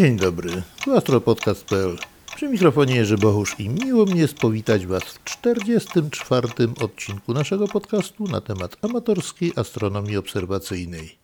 Dzień 0.00 0.16
dobry, 0.16 0.62
tu 0.84 0.96
astropodcast.pl. 0.96 1.96
Przy 2.36 2.48
mikrofonie 2.48 2.96
Jerzy 2.96 3.18
Bohusz 3.18 3.60
i 3.60 3.68
miło 3.68 4.04
mnie 4.04 4.20
jest 4.20 4.34
powitać 4.34 4.86
Was 4.86 5.02
w 5.02 5.24
44. 5.24 6.48
odcinku 6.80 7.34
naszego 7.34 7.68
podcastu 7.68 8.24
na 8.24 8.40
temat 8.40 8.76
amatorskiej 8.82 9.52
astronomii 9.56 10.16
obserwacyjnej. 10.16 11.18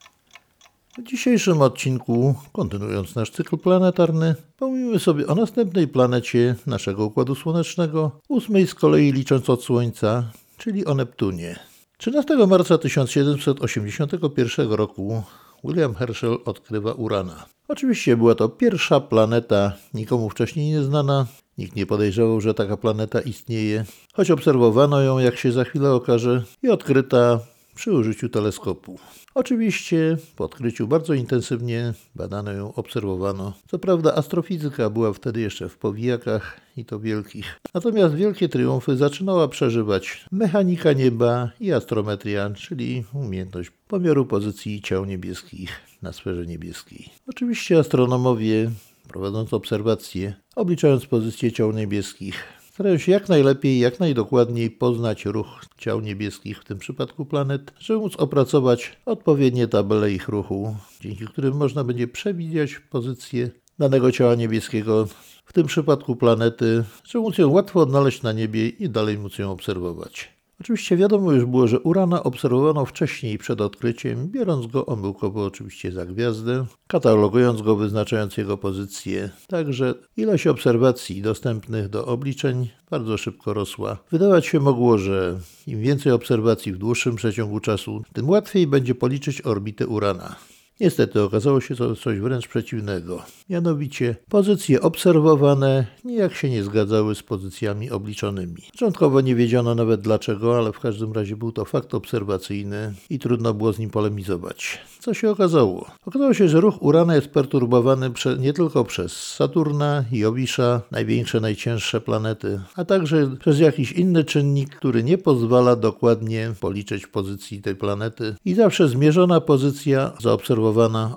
W 0.98 1.02
dzisiejszym 1.02 1.62
odcinku, 1.62 2.34
kontynuując 2.52 3.14
nasz 3.14 3.30
cykl 3.30 3.58
planetarny, 3.58 4.34
pomówimy 4.58 4.98
sobie 4.98 5.26
o 5.26 5.34
następnej 5.34 5.88
planecie 5.88 6.54
naszego 6.66 7.04
Układu 7.04 7.34
Słonecznego, 7.34 8.20
ósmej 8.28 8.66
z 8.66 8.74
kolei 8.74 9.12
licząc 9.12 9.50
od 9.50 9.64
Słońca, 9.64 10.30
czyli 10.58 10.86
o 10.86 10.94
Neptunie. 10.94 11.58
13 11.98 12.46
marca 12.46 12.78
1781 12.78 14.72
roku 14.72 15.22
William 15.64 15.94
Herschel 15.94 16.38
odkrywa 16.44 16.92
Urana. 16.92 17.55
Oczywiście 17.68 18.16
była 18.16 18.34
to 18.34 18.48
pierwsza 18.48 19.00
planeta, 19.00 19.72
nikomu 19.94 20.30
wcześniej 20.30 20.70
nieznana. 20.70 21.26
Nikt 21.58 21.76
nie 21.76 21.86
podejrzewał, 21.86 22.40
że 22.40 22.54
taka 22.54 22.76
planeta 22.76 23.20
istnieje, 23.20 23.84
choć 24.14 24.30
obserwowano 24.30 25.00
ją, 25.00 25.18
jak 25.18 25.36
się 25.36 25.52
za 25.52 25.64
chwilę 25.64 25.92
okaże, 25.92 26.42
i 26.62 26.68
odkryta 26.68 27.40
przy 27.74 27.92
użyciu 27.92 28.28
teleskopu. 28.28 28.98
Oczywiście 29.38 30.16
po 30.36 30.44
odkryciu 30.44 30.88
bardzo 30.88 31.14
intensywnie 31.14 31.94
badano 32.14 32.52
ją, 32.52 32.74
obserwowano. 32.74 33.52
Co 33.68 33.78
prawda 33.78 34.14
astrofizyka 34.14 34.90
była 34.90 35.12
wtedy 35.12 35.40
jeszcze 35.40 35.68
w 35.68 35.78
powijakach 35.78 36.60
i 36.76 36.84
to 36.84 37.00
wielkich. 37.00 37.60
Natomiast 37.74 38.14
wielkie 38.14 38.48
triumfy 38.48 38.96
zaczynała 38.96 39.48
przeżywać 39.48 40.24
mechanika 40.32 40.92
nieba 40.92 41.50
i 41.60 41.72
astrometria, 41.72 42.50
czyli 42.50 43.04
umiejętność 43.14 43.70
pomiaru 43.88 44.26
pozycji 44.26 44.82
ciał 44.82 45.04
niebieskich 45.04 45.70
na 46.02 46.12
sferze 46.12 46.46
niebieskiej. 46.46 47.10
Oczywiście 47.28 47.78
astronomowie 47.78 48.70
prowadząc 49.08 49.52
obserwacje, 49.52 50.34
obliczając 50.54 51.06
pozycję 51.06 51.52
ciał 51.52 51.72
niebieskich, 51.72 52.44
starają 52.76 52.98
się 52.98 53.12
jak 53.12 53.28
najlepiej, 53.28 53.78
jak 53.78 54.00
najdokładniej 54.00 54.70
poznać 54.70 55.24
ruch 55.24 55.64
ciał 55.78 56.00
niebieskich, 56.00 56.60
w 56.60 56.64
tym 56.64 56.78
przypadku 56.78 57.26
planet, 57.26 57.72
żeby 57.78 57.98
móc 57.98 58.16
opracować 58.16 58.96
odpowiednie 59.06 59.68
tabele 59.68 60.12
ich 60.12 60.28
ruchu, 60.28 60.76
dzięki 61.00 61.26
którym 61.26 61.56
można 61.56 61.84
będzie 61.84 62.08
przewidzieć 62.08 62.80
pozycję 62.90 63.50
danego 63.78 64.12
ciała 64.12 64.34
niebieskiego, 64.34 65.06
w 65.44 65.52
tym 65.52 65.66
przypadku 65.66 66.16
planety, 66.16 66.84
żeby 67.04 67.22
móc 67.22 67.38
ją 67.38 67.50
łatwo 67.50 67.80
odnaleźć 67.80 68.22
na 68.22 68.32
niebie 68.32 68.68
i 68.68 68.88
dalej 68.88 69.18
móc 69.18 69.38
ją 69.38 69.50
obserwować. 69.50 70.35
Oczywiście 70.60 70.96
wiadomo 70.96 71.32
już 71.32 71.44
było, 71.44 71.66
że 71.66 71.80
Urana 71.80 72.22
obserwowano 72.22 72.84
wcześniej 72.84 73.38
przed 73.38 73.60
odkryciem, 73.60 74.28
biorąc 74.28 74.66
go 74.66 74.86
omyłkowo 74.86 75.44
oczywiście 75.44 75.92
za 75.92 76.06
gwiazdę, 76.06 76.66
katalogując 76.86 77.62
go, 77.62 77.76
wyznaczając 77.76 78.36
jego 78.36 78.58
pozycję. 78.58 79.30
Także 79.48 79.94
ilość 80.16 80.46
obserwacji 80.46 81.22
dostępnych 81.22 81.88
do 81.88 82.06
obliczeń 82.06 82.68
bardzo 82.90 83.18
szybko 83.18 83.54
rosła. 83.54 83.98
Wydawać 84.10 84.46
się 84.46 84.60
mogło, 84.60 84.98
że 84.98 85.38
im 85.66 85.80
więcej 85.80 86.12
obserwacji 86.12 86.72
w 86.72 86.78
dłuższym 86.78 87.16
przeciągu 87.16 87.60
czasu, 87.60 88.02
tym 88.12 88.28
łatwiej 88.28 88.66
będzie 88.66 88.94
policzyć 88.94 89.40
orbitę 89.40 89.86
Urana. 89.86 90.36
Niestety 90.80 91.22
okazało 91.22 91.60
się 91.60 91.76
to 91.76 91.96
coś 91.96 92.18
wręcz 92.18 92.48
przeciwnego. 92.48 93.22
Mianowicie 93.50 94.16
pozycje 94.28 94.80
obserwowane 94.80 95.86
nijak 96.04 96.34
się 96.34 96.50
nie 96.50 96.64
zgadzały 96.64 97.14
z 97.14 97.22
pozycjami 97.22 97.90
obliczonymi. 97.90 98.62
Początkowo 98.72 99.20
nie 99.20 99.34
wiedziano 99.34 99.74
nawet 99.74 100.00
dlaczego, 100.00 100.58
ale 100.58 100.72
w 100.72 100.80
każdym 100.80 101.12
razie 101.12 101.36
był 101.36 101.52
to 101.52 101.64
fakt 101.64 101.94
obserwacyjny 101.94 102.94
i 103.10 103.18
trudno 103.18 103.54
było 103.54 103.72
z 103.72 103.78
nim 103.78 103.90
polemizować. 103.90 104.78
Co 105.00 105.14
się 105.14 105.30
okazało? 105.30 105.90
Okazało 106.06 106.34
się, 106.34 106.48
że 106.48 106.60
ruch 106.60 106.82
Urana 106.82 107.14
jest 107.14 107.28
perturbowany 107.28 108.10
nie 108.38 108.52
tylko 108.52 108.84
przez 108.84 109.12
Saturna, 109.12 110.04
Jowisza, 110.12 110.82
największe, 110.90 111.40
najcięższe 111.40 112.00
planety, 112.00 112.60
a 112.74 112.84
także 112.84 113.36
przez 113.40 113.58
jakiś 113.60 113.92
inny 113.92 114.24
czynnik, 114.24 114.76
który 114.76 115.02
nie 115.02 115.18
pozwala 115.18 115.76
dokładnie 115.76 116.52
policzyć 116.60 117.06
pozycji 117.06 117.62
tej 117.62 117.76
planety 117.76 118.34
i 118.44 118.54
zawsze 118.54 118.88
zmierzona 118.88 119.40
pozycja 119.40 120.12
zaobserwowana 120.20 120.65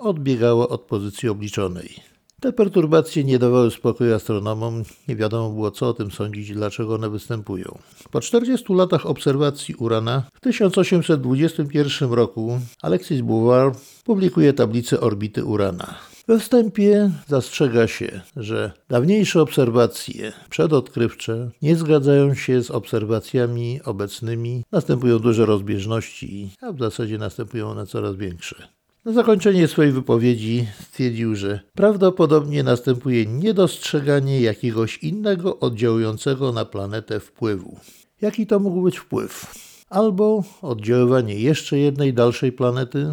odbiegała 0.02 0.70
od 0.70 0.82
pozycji 0.82 1.30
obliczonej. 1.30 2.10
Te 2.40 2.54
perturbacje 2.54 3.24
nie 3.24 3.40
dawały 3.40 3.72
spokoju 3.72 4.16
astronomom, 4.16 4.84
nie 5.08 5.16
wiadomo 5.16 5.50
było 5.50 5.72
co 5.72 5.88
o 5.88 5.94
tym 5.94 6.12
sądzić 6.12 6.50
i 6.50 6.54
dlaczego 6.54 6.96
one 6.96 7.10
występują. 7.10 7.78
Po 8.12 8.22
40 8.22 8.74
latach 8.74 9.06
obserwacji 9.06 9.76
Urana 9.76 10.24
w 10.34 10.40
1821 10.40 12.14
roku 12.14 12.60
Alexis 12.82 13.22
Bouvard 13.22 13.80
publikuje 14.04 14.54
tablicę 14.54 15.00
orbity 15.00 15.46
Urana. 15.46 15.96
We 16.28 16.40
wstępie 16.40 17.12
zastrzega 17.28 17.88
się, 17.88 18.22
że 18.36 18.72
dawniejsze 18.90 19.42
obserwacje 19.42 20.34
przedodkrywcze 20.50 21.50
nie 21.62 21.76
zgadzają 21.76 22.34
się 22.34 22.64
z 22.64 22.72
obserwacjami 22.72 23.80
obecnymi, 23.86 24.64
następują 24.72 25.20
duże 25.20 25.46
rozbieżności, 25.46 26.50
a 26.62 26.72
w 26.72 26.80
zasadzie 26.80 27.18
następują 27.18 27.70
one 27.70 27.86
coraz 27.86 28.16
większe. 28.16 28.79
Na 29.06 29.14
zakończenie 29.14 29.68
swojej 29.68 29.92
wypowiedzi 29.92 30.68
stwierdził, 30.82 31.36
że 31.36 31.60
prawdopodobnie 31.74 32.64
następuje 32.64 33.26
niedostrzeganie 33.26 34.42
jakiegoś 34.42 34.98
innego 34.98 35.60
oddziałującego 35.60 36.52
na 36.52 36.66
planetę 36.66 37.20
wpływu. 37.20 37.78
Jaki 38.22 38.48
to 38.48 38.60
mógł 38.60 38.82
być 38.82 38.98
wpływ? 38.98 39.54
Albo 39.90 40.44
oddziaływanie 40.62 41.36
jeszcze 41.36 41.78
jednej 41.78 42.14
dalszej 42.14 42.52
planety, 42.52 43.08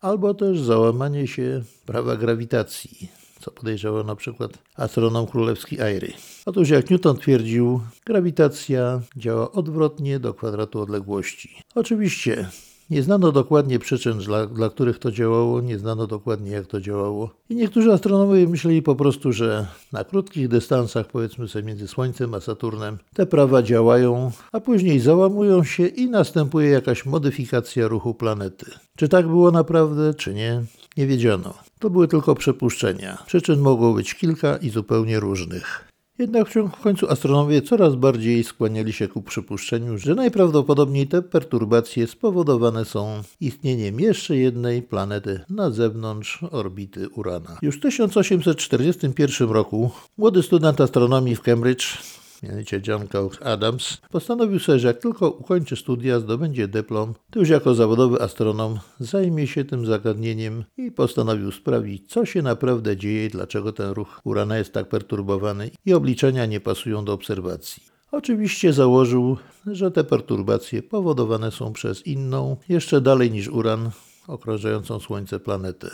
albo 0.00 0.34
też 0.34 0.60
załamanie 0.60 1.26
się 1.26 1.62
prawa 1.86 2.16
grawitacji, 2.16 3.08
co 3.40 3.50
podejrzewał 3.50 4.04
na 4.04 4.16
przykład 4.16 4.58
astronom 4.76 5.26
królewski 5.26 5.80
Airy. 5.80 6.12
Otóż 6.46 6.68
jak 6.68 6.90
Newton 6.90 7.16
twierdził, 7.16 7.80
grawitacja 8.06 9.00
działa 9.16 9.52
odwrotnie 9.52 10.18
do 10.18 10.34
kwadratu 10.34 10.80
odległości. 10.80 11.56
Oczywiście 11.74 12.48
nie 12.92 13.02
znano 13.02 13.32
dokładnie 13.32 13.78
przyczyn, 13.78 14.18
dla, 14.18 14.46
dla, 14.46 14.70
których 14.70 14.98
to 14.98 15.10
działało, 15.10 15.60
nie 15.60 15.78
znano 15.78 16.06
dokładnie 16.06 16.50
jak 16.50 16.66
to 16.66 16.80
działało. 16.80 17.30
I 17.50 17.56
niektórzy 17.56 17.92
astronomowie 17.92 18.48
myśleli 18.48 18.82
po 18.82 18.94
prostu, 18.94 19.32
że 19.32 19.66
na 19.92 20.04
krótkich 20.04 20.48
dystansach, 20.48 21.06
powiedzmy 21.06 21.48
sobie 21.48 21.64
między 21.64 21.88
Słońcem 21.88 22.34
a 22.34 22.40
Saturnem, 22.40 22.98
te 23.14 23.26
prawa 23.26 23.62
działają, 23.62 24.30
a 24.52 24.60
później 24.60 25.00
załamują 25.00 25.64
się 25.64 25.86
i 25.86 26.10
następuje 26.10 26.70
jakaś 26.70 27.06
modyfikacja 27.06 27.88
ruchu 27.88 28.14
planety. 28.14 28.66
Czy 28.96 29.08
tak 29.08 29.28
było 29.28 29.50
naprawdę, 29.50 30.14
czy 30.14 30.34
nie, 30.34 30.62
nie 30.96 31.06
wiedziano. 31.06 31.54
To 31.78 31.90
były 31.90 32.08
tylko 32.08 32.34
przypuszczenia. 32.34 33.18
Przyczyn 33.26 33.60
mogło 33.60 33.94
być 33.94 34.14
kilka 34.14 34.56
i 34.56 34.70
zupełnie 34.70 35.20
różnych. 35.20 35.91
Jednak 36.22 36.48
w 36.48 36.82
końcu 36.82 37.10
astronomowie 37.10 37.62
coraz 37.62 37.94
bardziej 37.94 38.44
skłaniali 38.44 38.92
się 38.92 39.08
ku 39.08 39.22
przypuszczeniu, 39.22 39.98
że 39.98 40.14
najprawdopodobniej 40.14 41.06
te 41.06 41.22
perturbacje 41.22 42.06
spowodowane 42.06 42.84
są 42.84 43.22
istnieniem 43.40 44.00
jeszcze 44.00 44.36
jednej 44.36 44.82
planety 44.82 45.40
na 45.50 45.70
zewnątrz 45.70 46.42
orbity 46.50 47.08
Urana. 47.08 47.58
Już 47.62 47.76
w 47.76 47.80
1841 47.80 49.50
roku 49.50 49.90
młody 50.18 50.42
student 50.42 50.80
astronomii 50.80 51.36
w 51.36 51.40
Cambridge 51.40 51.98
mianowicie 52.42 52.80
John 52.86 53.08
Cox 53.08 53.42
Adams, 53.42 53.98
postanowił 54.10 54.58
sobie, 54.58 54.78
że 54.78 54.88
jak 54.88 54.98
tylko 54.98 55.30
ukończy 55.30 55.76
studia, 55.76 56.20
zdobędzie 56.20 56.68
dyplom, 56.68 57.14
to 57.30 57.38
już 57.38 57.48
jako 57.48 57.74
zawodowy 57.74 58.20
astronom 58.20 58.78
zajmie 59.00 59.46
się 59.46 59.64
tym 59.64 59.86
zagadnieniem 59.86 60.64
i 60.76 60.92
postanowił 60.92 61.52
sprawdzić, 61.52 62.10
co 62.10 62.26
się 62.26 62.42
naprawdę 62.42 62.96
dzieje, 62.96 63.28
dlaczego 63.28 63.72
ten 63.72 63.90
ruch 63.90 64.20
Urana 64.24 64.58
jest 64.58 64.72
tak 64.72 64.88
perturbowany 64.88 65.70
i 65.86 65.94
obliczenia 65.94 66.46
nie 66.46 66.60
pasują 66.60 67.04
do 67.04 67.12
obserwacji. 67.12 67.82
Oczywiście 68.12 68.72
założył, 68.72 69.36
że 69.66 69.90
te 69.90 70.04
perturbacje 70.04 70.82
powodowane 70.82 71.50
są 71.50 71.72
przez 71.72 72.06
inną, 72.06 72.56
jeszcze 72.68 73.00
dalej 73.00 73.30
niż 73.30 73.48
Uran, 73.48 73.90
okrążającą 74.26 75.00
Słońce 75.00 75.40
planetę. 75.40 75.90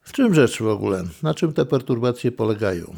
W 0.00 0.12
czym 0.12 0.34
rzecz 0.34 0.62
w 0.62 0.66
ogóle? 0.66 1.04
Na 1.22 1.34
czym 1.34 1.52
te 1.52 1.66
perturbacje 1.66 2.32
polegają? 2.32 2.94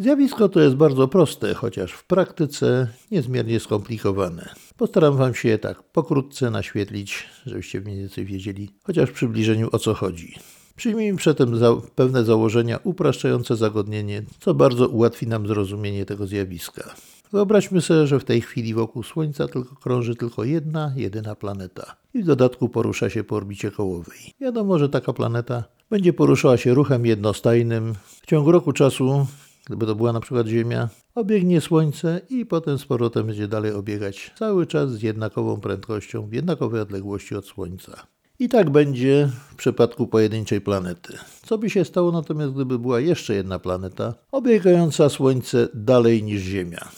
Zjawisko 0.00 0.48
to 0.48 0.60
jest 0.60 0.76
bardzo 0.76 1.08
proste, 1.08 1.54
chociaż 1.54 1.92
w 1.92 2.04
praktyce 2.04 2.88
niezmiernie 3.10 3.60
skomplikowane. 3.60 4.48
Postaram 4.76 5.16
Wam 5.16 5.34
się 5.34 5.48
je 5.48 5.58
tak 5.58 5.82
pokrótce 5.82 6.50
naświetlić, 6.50 7.26
żebyście 7.46 7.80
mniej 7.80 7.98
więcej 7.98 8.24
wiedzieli, 8.24 8.70
chociaż 8.84 9.10
w 9.10 9.12
przybliżeniu 9.12 9.68
o 9.72 9.78
co 9.78 9.94
chodzi. 9.94 10.34
Przyjmijmy 10.76 11.18
przedtem 11.18 11.56
za 11.56 11.76
pewne 11.94 12.24
założenia 12.24 12.78
upraszczające 12.84 13.56
zagodnienie, 13.56 14.22
co 14.40 14.54
bardzo 14.54 14.88
ułatwi 14.88 15.26
nam 15.26 15.46
zrozumienie 15.46 16.06
tego 16.06 16.26
zjawiska. 16.26 16.94
Wyobraźmy 17.32 17.80
sobie, 17.80 18.06
że 18.06 18.20
w 18.20 18.24
tej 18.24 18.40
chwili 18.40 18.74
wokół 18.74 19.02
Słońca 19.02 19.48
tylko 19.48 19.76
krąży 19.76 20.16
tylko 20.16 20.44
jedna, 20.44 20.92
jedyna 20.96 21.34
planeta 21.34 21.96
i 22.14 22.22
w 22.22 22.26
dodatku 22.26 22.68
porusza 22.68 23.10
się 23.10 23.24
po 23.24 23.36
orbicie 23.36 23.70
kołowej. 23.70 24.18
Wiadomo, 24.40 24.78
że 24.78 24.88
taka 24.88 25.12
planeta 25.12 25.64
będzie 25.90 26.12
poruszała 26.12 26.56
się 26.56 26.74
ruchem 26.74 27.06
jednostajnym. 27.06 27.94
W 28.22 28.26
ciągu 28.26 28.52
roku 28.52 28.72
czasu 28.72 29.26
gdyby 29.68 29.86
to 29.86 29.94
była 29.94 30.12
na 30.12 30.20
przykład 30.20 30.46
Ziemia, 30.46 30.88
obiegnie 31.14 31.60
Słońce 31.60 32.20
i 32.30 32.46
potem 32.46 32.78
z 32.78 32.86
powrotem 32.86 33.26
będzie 33.26 33.48
dalej 33.48 33.72
obiegać 33.72 34.32
cały 34.38 34.66
czas 34.66 34.90
z 34.90 35.02
jednakową 35.02 35.60
prędkością, 35.60 36.26
w 36.26 36.32
jednakowej 36.32 36.80
odległości 36.80 37.34
od 37.34 37.46
Słońca. 37.46 38.06
I 38.38 38.48
tak 38.48 38.70
będzie 38.70 39.30
w 39.50 39.54
przypadku 39.54 40.06
pojedynczej 40.06 40.60
planety. 40.60 41.18
Co 41.42 41.58
by 41.58 41.70
się 41.70 41.84
stało 41.84 42.12
natomiast, 42.12 42.52
gdyby 42.54 42.78
była 42.78 43.00
jeszcze 43.00 43.34
jedna 43.34 43.58
planeta, 43.58 44.14
obiegająca 44.32 45.08
Słońce 45.08 45.68
dalej 45.74 46.22
niż 46.22 46.42
Ziemia? 46.42 46.88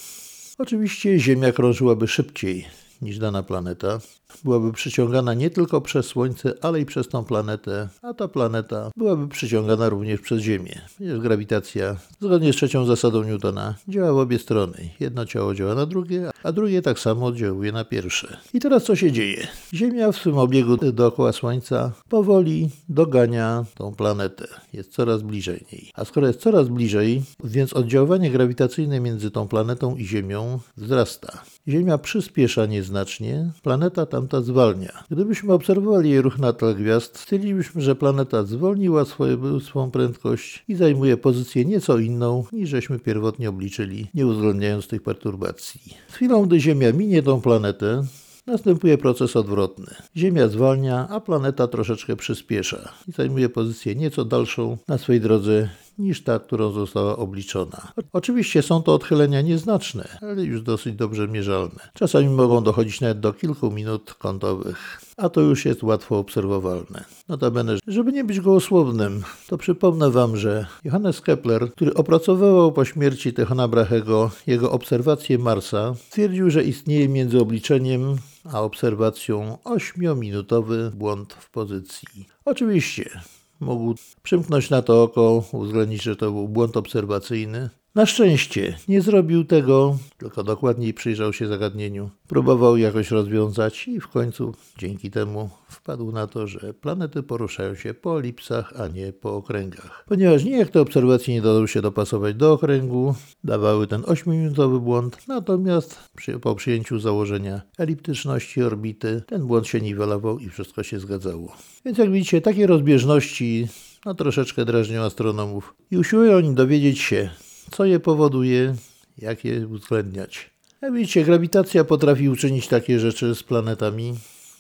Oczywiście 0.59 1.19
Ziemia 1.19 1.53
krążyłaby 1.53 2.09
szybciej 2.09 2.67
niż 3.03 3.19
dana 3.19 3.43
planeta. 3.43 3.99
Byłaby 4.45 4.73
przyciągana 4.73 5.35
nie 5.35 5.51
tylko 5.51 5.81
przez 5.81 6.07
Słońce, 6.07 6.55
ale 6.63 6.81
i 6.81 6.87
przez 6.87 7.09
tą 7.09 7.25
planetę, 7.25 7.89
a 8.03 8.15
ta 8.15 8.29
planeta 8.29 8.91
byłaby 8.97 9.29
przyciągana 9.29 9.89
również 9.89 10.21
przez 10.21 10.41
Ziemię. 10.43 10.81
Ponieważ 10.99 11.21
grawitacja, 11.21 11.97
zgodnie 12.21 12.53
z 12.53 12.57
trzecią 12.57 12.85
zasadą 12.85 13.25
Newtona, 13.25 13.75
działa 13.89 14.13
w 14.13 14.19
obie 14.19 14.39
strony. 14.39 14.91
Jedno 15.01 15.27
ciało 15.27 15.55
działa 15.55 15.75
na 15.75 15.87
drugie, 15.87 16.31
a 16.43 16.53
drugie 16.53 16.83
tak 16.83 16.99
samo 16.99 17.27
oddziałuje 17.27 17.73
na 17.73 17.85
pierwsze. 17.85 18.37
I 18.55 18.61
teraz 18.61 18.85
co 18.85 18.97
się 18.97 19.13
dzieje? 19.13 19.47
Ziemia 19.75 20.13
w 20.13 20.17
swym 20.17 20.39
obiegu 20.39 20.77
dookoła 20.77 21.33
Słońca 21.33 21.93
powoli 22.09 22.71
dogania 22.89 23.65
tą 23.75 23.95
planetę. 23.95 24.47
Jest 24.73 24.93
coraz 24.93 25.23
bliżej 25.23 25.67
niej. 25.73 25.91
A 25.95 26.05
skoro 26.05 26.27
jest 26.27 26.41
coraz 26.41 26.69
bliżej, 26.69 27.23
więc 27.45 27.73
oddziaływanie 27.73 28.31
grawitacyjne 28.31 29.01
między 29.01 29.31
tą 29.31 29.49
planetą 29.49 29.97
i 29.97 30.05
Ziemią 30.05 30.59
wzrasta. 30.77 31.43
Ziemia 31.69 31.99
przyspiesza 31.99 32.67
nieznacznie, 32.67 33.51
planeta 33.63 34.07
tamta 34.21 34.43
zwalnia. 34.43 35.05
Gdybyśmy 35.11 35.53
obserwowali 35.53 36.11
jej 36.11 36.23
ruch 36.23 36.39
na 36.39 36.53
tle 36.53 36.75
gwiazd, 36.75 37.19
stwierdzilibyśmy, 37.19 37.83
że 37.83 37.95
planeta 37.95 38.43
zwolniła 38.43 39.05
swoją, 39.05 39.61
swą 39.61 39.91
prędkość 39.91 40.65
i 40.69 40.75
zajmuje 40.75 41.17
pozycję 41.17 41.65
nieco 41.65 41.99
inną, 41.99 42.45
niż 42.53 42.69
żeśmy 42.71 42.99
pierwotnie 42.99 43.49
obliczyli, 43.49 44.07
nie 44.15 44.27
uwzględniając 44.27 44.89
tych 44.89 45.03
perturbacji. 45.03 45.81
Z 46.09 46.15
chwilą, 46.15 46.47
gdy 46.47 46.61
Ziemia 46.61 46.93
minie 46.93 47.23
tą 47.23 47.41
planetę, 47.41 48.03
Następuje 48.47 48.99
proces 48.99 49.37
odwrotny. 49.37 49.87
Ziemia 50.17 50.49
zwalnia, 50.49 51.09
a 51.09 51.21
planeta 51.21 51.67
troszeczkę 51.69 52.17
przyspiesza 52.17 52.93
i 53.09 53.13
zajmuje 53.13 53.49
pozycję 53.49 53.95
nieco 53.95 54.25
dalszą 54.25 54.79
na 54.89 54.99
swej 54.99 55.21
drodze 55.21 55.69
niż 55.99 56.25
ta, 56.25 56.39
którą 56.39 56.73
została 56.73 57.17
obliczona. 57.17 57.93
Oczywiście 58.13 58.63
są 58.63 58.83
to 58.83 58.95
odchylenia 58.95 59.41
nieznaczne, 59.41 60.09
ale 60.21 60.45
już 60.45 60.63
dosyć 60.63 60.95
dobrze 60.95 61.29
mierzalne. 61.29 61.91
Czasami 61.95 62.29
mogą 62.29 62.63
dochodzić 62.63 63.01
nawet 63.01 63.21
do 63.21 63.33
kilku 63.33 63.71
minut 63.71 64.15
kątowych, 64.15 65.01
a 65.17 65.29
to 65.29 65.41
już 65.41 65.65
jest 65.65 65.83
łatwo 65.83 66.19
obserwowalne. 66.19 67.05
Notabene, 67.29 67.77
żeby 67.87 68.13
nie 68.13 68.25
być 68.25 68.41
gołosłownym, 68.41 69.23
to 69.49 69.59
przypomnę 69.59 70.11
Wam, 70.11 70.37
że 70.37 70.67
Johannes 70.85 71.21
Kepler, 71.21 71.73
który 71.73 71.95
opracowywał 71.95 72.73
po 72.73 72.85
śmierci 72.85 73.33
Tychona 73.33 73.69
Brachego 73.69 74.31
jego 74.47 74.73
obserwacje 74.73 75.39
Marsa, 75.39 75.95
stwierdził, 75.95 76.51
że 76.51 76.65
istnieje 76.65 77.09
między 77.09 77.41
obliczeniem 77.41 78.17
a 78.45 78.61
obserwacją 78.61 79.59
8-minutowy 79.65 80.91
błąd 80.91 81.35
w 81.35 81.51
pozycji. 81.51 82.27
Oczywiście, 82.45 83.21
mógł 83.61 83.95
przymknąć 84.23 84.71
na 84.71 84.83
to 84.83 85.03
oko, 85.03 85.45
uwzględnić, 85.53 86.03
że 86.03 86.17
to 86.17 86.31
był 86.31 86.49
błąd 86.49 86.77
obserwacyjny. 86.77 87.71
Na 87.95 88.07
szczęście 88.07 88.77
nie 88.89 89.03
zrobił 89.03 89.45
tego, 89.45 89.99
tylko 90.19 90.45
dokładniej 90.45 90.95
przyjrzał 90.95 91.33
się 91.33 91.47
zagadnieniu. 91.47 92.11
Próbował 92.29 92.77
jakoś 92.77 93.11
rozwiązać 93.11 93.89
i 93.89 94.01
w 94.01 94.09
końcu 94.09 94.55
dzięki 94.79 95.11
temu 95.11 95.51
wpadł 95.69 96.13
na 96.13 96.27
to, 96.27 96.47
że 96.47 96.75
planety 96.75 97.23
poruszają 97.23 97.75
się 97.75 97.95
po 97.95 98.21
elipsach, 98.21 98.73
a 98.81 98.89
nie 98.89 99.13
po 99.13 99.37
okręgach. 99.37 100.05
Ponieważ 100.09 100.45
nijak 100.45 100.69
te 100.69 100.81
obserwacje 100.81 101.35
nie 101.35 101.43
dały 101.43 101.69
się 101.69 101.83
dopasować 101.83 102.35
do 102.35 102.53
okręgu, 102.53 103.15
dawały 103.45 103.87
ten 103.87 104.03
8-minutowy 104.03 104.81
błąd, 104.81 105.19
natomiast 105.29 105.99
przy, 106.17 106.39
po 106.39 106.55
przyjęciu 106.55 106.99
założenia 106.99 107.61
eliptyczności 107.79 108.63
orbity 108.63 109.23
ten 109.27 109.47
błąd 109.47 109.67
się 109.67 109.81
niwelował 109.81 110.39
i 110.39 110.49
wszystko 110.49 110.83
się 110.83 111.01
zgadzało. 111.01 111.57
Więc 111.85 111.99
jak 111.99 112.11
widzicie, 112.11 112.41
takie 112.41 112.67
rozbieżności 112.67 113.69
no, 114.05 114.15
troszeczkę 114.15 114.65
drażnią 114.65 115.03
astronomów 115.03 115.75
i 115.91 115.99
usiłują 115.99 116.37
oni 116.37 116.55
dowiedzieć 116.55 116.99
się, 116.99 117.31
co 117.71 117.85
je 117.85 118.01
powoduje, 118.01 118.75
jak 119.19 119.45
je 119.45 119.67
uwzględniać. 119.67 120.51
Jak 120.83 120.93
widzicie, 120.93 121.25
grawitacja 121.25 121.85
potrafi 121.85 122.29
uczynić 122.29 122.69
takie 122.69 123.01
rzeczy 123.01 123.35
z 123.35 123.43
planetami, 123.43 124.15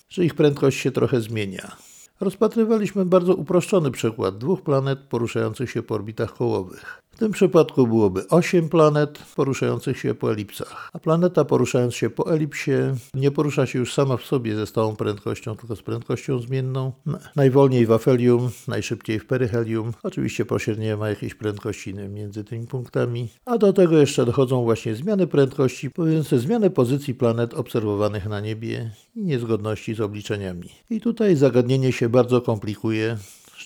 że 0.08 0.25
ich 0.25 0.35
prędkość 0.35 0.79
się 0.79 0.91
trochę 0.91 1.20
zmienia. 1.20 1.76
Rozpatrywaliśmy 2.20 3.05
bardzo 3.05 3.35
uproszczony 3.35 3.91
przykład 3.91 4.38
dwóch 4.38 4.62
planet 4.62 4.99
poruszających 4.99 5.70
się 5.70 5.82
po 5.82 5.94
orbitach 5.94 6.35
kołowych 6.35 7.02
tym 7.20 7.32
przypadku 7.32 7.87
byłoby 7.87 8.28
8 8.28 8.69
planet 8.69 9.19
poruszających 9.37 9.99
się 9.99 10.14
po 10.14 10.32
elipsach. 10.32 10.90
A 10.93 10.99
planeta 10.99 11.44
poruszając 11.44 11.94
się 11.94 12.11
po 12.11 12.34
elipsie 12.34 12.72
nie 13.14 13.31
porusza 13.31 13.67
się 13.67 13.78
już 13.78 13.94
sama 13.94 14.17
w 14.17 14.25
sobie 14.25 14.56
ze 14.56 14.67
stałą 14.67 14.96
prędkością, 14.96 15.56
tylko 15.56 15.76
z 15.76 15.82
prędkością 15.82 16.38
zmienną. 16.38 16.93
Najwolniej 17.37 17.87
w 17.87 17.93
afelium, 17.93 18.50
najszybciej 18.69 19.19
w 19.19 19.26
peryhelium. 19.26 19.93
Oczywiście 20.02 20.44
pośrednio 20.44 20.96
ma 20.96 21.08
jakieś 21.08 21.34
prędkości 21.34 21.94
między 21.94 22.44
tymi 22.44 22.67
punktami. 22.67 23.28
A 23.44 23.58
do 23.58 23.73
tego 23.73 23.99
jeszcze 23.99 24.26
dochodzą 24.26 24.64
właśnie 24.64 24.94
zmiany 24.94 25.26
prędkości, 25.26 25.90
powodujące 25.90 26.38
zmianę 26.38 26.70
pozycji 26.70 27.14
planet 27.14 27.55
obserwowanych 27.55 28.26
na 28.26 28.40
niebie 28.40 28.90
i 29.16 29.25
niezgodności 29.25 29.94
z 29.94 30.00
obliczeniami. 30.00 30.69
I 30.90 31.00
tutaj 31.00 31.37
zagadnienie 31.37 31.93
się 31.93 32.08
bardzo 32.08 32.40
komplikuje 32.40 33.16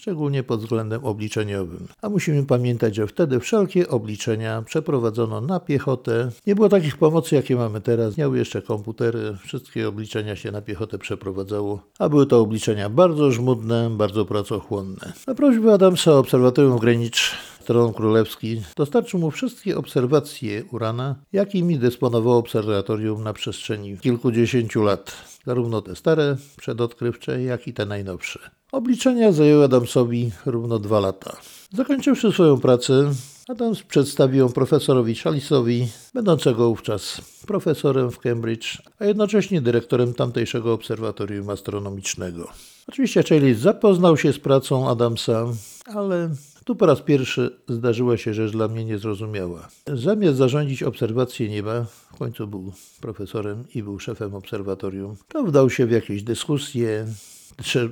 szczególnie 0.04 0.42
pod 0.42 0.60
względem 0.60 1.04
obliczeniowym. 1.04 1.88
A 2.02 2.08
musimy 2.08 2.46
pamiętać, 2.46 2.94
że 2.94 3.06
wtedy 3.06 3.40
wszelkie 3.40 3.88
obliczenia 3.88 4.62
przeprowadzono 4.62 5.40
na 5.40 5.60
piechotę. 5.60 6.30
Nie 6.46 6.54
było 6.54 6.68
takich 6.68 6.96
pomocy, 6.96 7.34
jakie 7.34 7.56
mamy 7.56 7.80
teraz. 7.80 8.16
Miały 8.16 8.38
jeszcze 8.38 8.62
komputery, 8.62 9.36
wszystkie 9.44 9.88
obliczenia 9.88 10.36
się 10.36 10.52
na 10.52 10.62
piechotę 10.62 10.98
przeprowadzało, 10.98 11.82
a 11.98 12.08
były 12.08 12.26
to 12.26 12.40
obliczenia 12.40 12.90
bardzo 12.90 13.30
żmudne, 13.30 13.90
bardzo 13.90 14.24
pracochłonne. 14.24 15.12
Na 15.26 15.34
prośbę 15.34 15.72
Adamsa 15.72 16.12
Obserwatorium 16.12 16.78
Greenwich 16.78 17.14
Stron 17.60 17.92
Królewski 17.92 18.62
dostarczył 18.76 19.20
mu 19.20 19.30
wszystkie 19.30 19.78
obserwacje 19.78 20.64
Urana, 20.72 21.14
jakimi 21.32 21.78
dysponowało 21.78 22.38
obserwatorium 22.38 23.22
na 23.22 23.32
przestrzeni 23.32 23.98
kilkudziesięciu 23.98 24.82
lat, 24.82 25.12
zarówno 25.46 25.82
te 25.82 25.96
stare, 25.96 26.36
przedodkrywcze, 26.56 27.42
jak 27.42 27.68
i 27.68 27.72
te 27.72 27.86
najnowsze. 27.86 28.50
Obliczenia 28.74 29.32
zajęły 29.32 29.64
Adamsowi 29.64 30.30
równo 30.46 30.78
dwa 30.78 31.00
lata. 31.00 31.36
Zakończywszy 31.72 32.32
swoją 32.32 32.60
pracę, 32.60 33.10
Adams 33.48 33.82
przedstawił 33.82 34.38
ją 34.38 34.52
profesorowi 34.52 35.14
Chalisowi, 35.14 35.88
będącego 36.14 36.68
wówczas 36.68 37.20
profesorem 37.46 38.10
w 38.10 38.18
Cambridge, 38.18 38.82
a 38.98 39.04
jednocześnie 39.04 39.60
dyrektorem 39.60 40.14
tamtejszego 40.14 40.72
obserwatorium 40.72 41.50
astronomicznego. 41.50 42.48
Oczywiście 42.88 43.22
Chalice 43.22 43.60
zapoznał 43.60 44.16
się 44.16 44.32
z 44.32 44.38
pracą 44.38 44.88
Adamsa, 44.88 45.46
ale 45.86 46.30
tu 46.64 46.76
po 46.76 46.86
raz 46.86 47.00
pierwszy 47.00 47.56
zdarzyła 47.68 48.16
się 48.16 48.34
rzecz 48.34 48.52
dla 48.52 48.68
mnie 48.68 48.84
niezrozumiała. 48.84 49.68
Zamiast 49.86 50.36
zarządzić 50.36 50.82
obserwację 50.82 51.48
nieba, 51.48 51.84
w 52.14 52.18
końcu 52.18 52.46
był 52.46 52.72
profesorem 53.00 53.64
i 53.74 53.82
był 53.82 53.98
szefem 53.98 54.34
obserwatorium, 54.34 55.16
to 55.28 55.44
wdał 55.44 55.70
się 55.70 55.86
w 55.86 55.90
jakieś 55.90 56.22
dyskusje, 56.22 57.06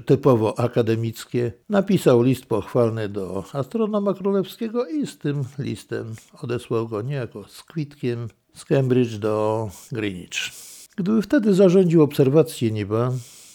typowo 0.06 0.58
akademickie, 0.58 1.52
napisał 1.68 2.22
list 2.22 2.46
pochwalny 2.46 3.08
do 3.08 3.44
astronoma 3.52 4.14
królewskiego 4.14 4.86
i 4.86 5.06
z 5.06 5.18
tym 5.18 5.44
listem 5.58 6.14
odesłał 6.42 6.88
go 6.88 7.02
niejako 7.02 7.44
z 7.48 7.62
kwitkiem 7.62 8.28
z 8.54 8.64
Cambridge 8.64 9.16
do 9.16 9.68
Greenwich. 9.92 10.50
Gdyby 10.96 11.22
wtedy 11.22 11.54
zarządził 11.54 12.02
obserwację 12.02 12.70
nieba 12.70 13.12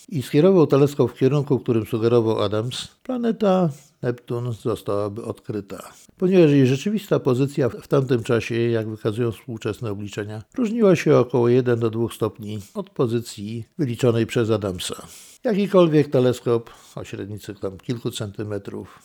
i 0.09 0.21
skierował 0.21 0.67
teleskop 0.67 1.11
w 1.11 1.17
kierunku, 1.17 1.59
którym 1.59 1.85
sugerował 1.85 2.41
Adams, 2.41 2.87
planeta 3.03 3.69
Neptun 4.01 4.53
zostałaby 4.53 5.23
odkryta. 5.23 5.91
Ponieważ 6.17 6.51
jej 6.51 6.67
rzeczywista 6.67 7.19
pozycja 7.19 7.69
w 7.69 7.87
tamtym 7.87 8.23
czasie, 8.23 8.55
jak 8.55 8.89
wykazują 8.89 9.31
współczesne 9.31 9.91
obliczenia, 9.91 10.43
różniła 10.57 10.95
się 10.95 11.17
około 11.17 11.49
1 11.49 11.79
do 11.79 11.89
2 11.89 12.07
stopni 12.09 12.59
od 12.73 12.89
pozycji 12.89 13.65
wyliczonej 13.77 14.25
przez 14.25 14.51
Adamsa. 14.51 15.07
Jakikolwiek 15.43 16.07
teleskop 16.07 16.69
o 16.95 17.03
średnicy 17.03 17.55
tam 17.55 17.77
kilku 17.77 18.11
centymetrów 18.11 18.99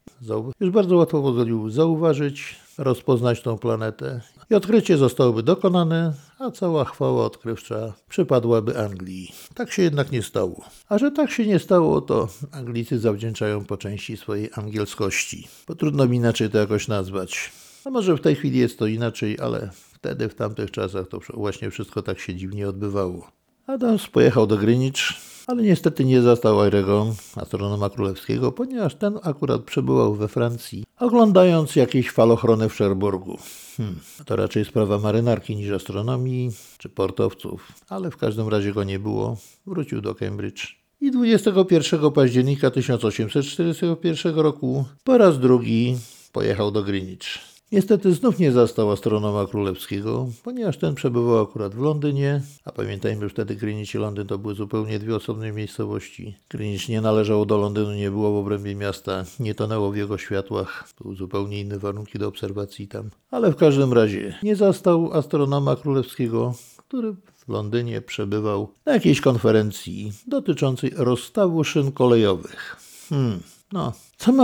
już 0.61 0.71
bardzo 0.71 0.97
łatwo 0.97 1.23
pozwolił 1.23 1.71
zauważyć, 1.71 2.57
rozpoznać 2.79 3.43
tą 3.43 3.59
planetę 3.59 4.21
i 4.51 4.55
odkrycie 4.55 4.97
zostałoby 4.97 5.43
dokonane, 5.43 6.13
a 6.39 6.51
cała 6.51 6.85
chwała 6.85 7.27
odkrywcza 7.27 7.93
przypadłaby 8.09 8.79
Anglii. 8.79 9.33
Tak 9.55 9.73
się 9.73 9.83
jednak 9.83 10.13
nie 10.13 10.23
stało. 10.23 10.65
A 10.89 10.99
że 10.99 11.11
tak 11.11 11.31
się 11.31 11.47
nie 11.47 11.59
stało, 11.59 12.01
to 12.01 12.29
Anglicy 12.53 12.99
zawdzięczają 12.99 13.65
po 13.65 13.77
części 13.77 14.17
swojej 14.17 14.51
angielskości, 14.55 15.49
bo 15.69 15.75
trudno 15.75 16.07
mi 16.07 16.17
inaczej 16.17 16.51
to 16.51 16.59
jakoś 16.59 16.89
nazwać. 16.89 17.53
A 17.85 17.91
może 17.91 18.17
w 18.17 18.21
tej 18.21 18.35
chwili 18.35 18.59
jest 18.59 18.79
to 18.79 18.87
inaczej, 18.87 19.39
ale 19.41 19.71
wtedy, 19.75 20.29
w 20.29 20.35
tamtych 20.35 20.71
czasach, 20.71 21.09
to 21.09 21.21
właśnie 21.35 21.71
wszystko 21.71 22.03
tak 22.03 22.19
się 22.19 22.35
dziwnie 22.35 22.69
odbywało. 22.69 23.31
Adams 23.67 24.07
pojechał 24.07 24.47
do 24.47 24.57
Greenwich, 24.57 25.03
ale 25.47 25.63
niestety 25.63 26.05
nie 26.05 26.23
zastał 26.23 26.61
Airego, 26.61 27.07
astronoma 27.37 27.91
królewskiego, 27.91 28.53
ponieważ 28.53 28.95
ten 28.95 29.19
akurat 29.23 29.63
przebywał 29.63 30.15
we 30.15 30.29
Francji, 30.29 30.85
oglądając 31.03 31.77
jakieś 31.77 32.11
falochrony 32.11 32.69
w 32.69 32.77
Cherbourgu. 32.77 33.39
Hmm, 33.77 34.01
to 34.27 34.37
raczej 34.37 34.65
sprawa 34.65 34.99
marynarki 34.99 35.57
niż 35.57 35.71
astronomii 35.71 36.51
czy 36.79 36.89
portowców, 36.89 37.73
ale 37.89 38.11
w 38.11 38.17
każdym 38.17 38.49
razie 38.49 38.73
go 38.73 38.85
nie 38.85 38.99
było. 38.99 39.37
Wrócił 39.67 40.01
do 40.01 40.15
Cambridge 40.15 40.77
I 41.01 41.11
21 41.11 42.11
października 42.11 42.71
1841 42.71 44.35
roku 44.35 44.85
po 45.05 45.19
raz 45.19 45.39
drugi 45.39 45.97
pojechał 46.33 46.71
do 46.71 46.83
Greenwich. 46.83 47.52
Niestety 47.73 48.13
znów 48.13 48.39
nie 48.39 48.53
zastał 48.53 48.91
astronoma 48.91 49.47
królewskiego, 49.47 50.29
ponieważ 50.45 50.79
ten 50.79 50.95
przebywał 50.95 51.43
akurat 51.43 51.75
w 51.75 51.81
Londynie, 51.81 52.43
a 52.65 52.73
pamiętajmy, 52.73 53.23
że 53.23 53.29
wtedy 53.29 53.57
Greenwich 53.57 53.95
i 53.95 53.99
Londyn 53.99 54.27
to 54.27 54.39
były 54.39 54.55
zupełnie 54.55 54.99
dwie 54.99 55.17
osobne 55.17 55.53
miejscowości. 55.53 56.35
Greenwich 56.51 56.89
nie 56.89 57.01
należało 57.01 57.47
do 57.47 57.59
Londynu, 57.59 57.93
nie 57.93 58.11
było 58.11 58.33
w 58.33 58.37
obrębie 58.37 58.75
miasta, 58.75 59.25
nie 59.41 59.55
tonęło 59.55 59.91
w 59.91 59.97
jego 59.97 60.19
światłach, 60.19 60.89
były 61.03 61.17
zupełnie 61.17 61.61
inne 61.61 61.79
warunki 61.79 62.19
do 62.19 62.29
obserwacji 62.29 62.89
tam. 62.89 63.11
Ale 63.31 63.53
w 63.53 63.57
każdym 63.57 63.93
razie 63.93 64.39
nie 64.43 64.57
zastał 64.57 65.13
astronoma 65.13 65.77
królewskiego, 65.77 66.55
który 66.77 67.15
w 67.47 67.49
Londynie 67.49 68.01
przebywał 68.01 68.69
na 68.87 68.93
jakiejś 68.93 69.21
konferencji 69.21 70.13
dotyczącej 70.27 70.93
rozstawu 70.97 71.65
szyn 71.65 71.93
kolejowych. 71.93 72.77
Hmm, 73.09 73.41
no, 73.73 73.93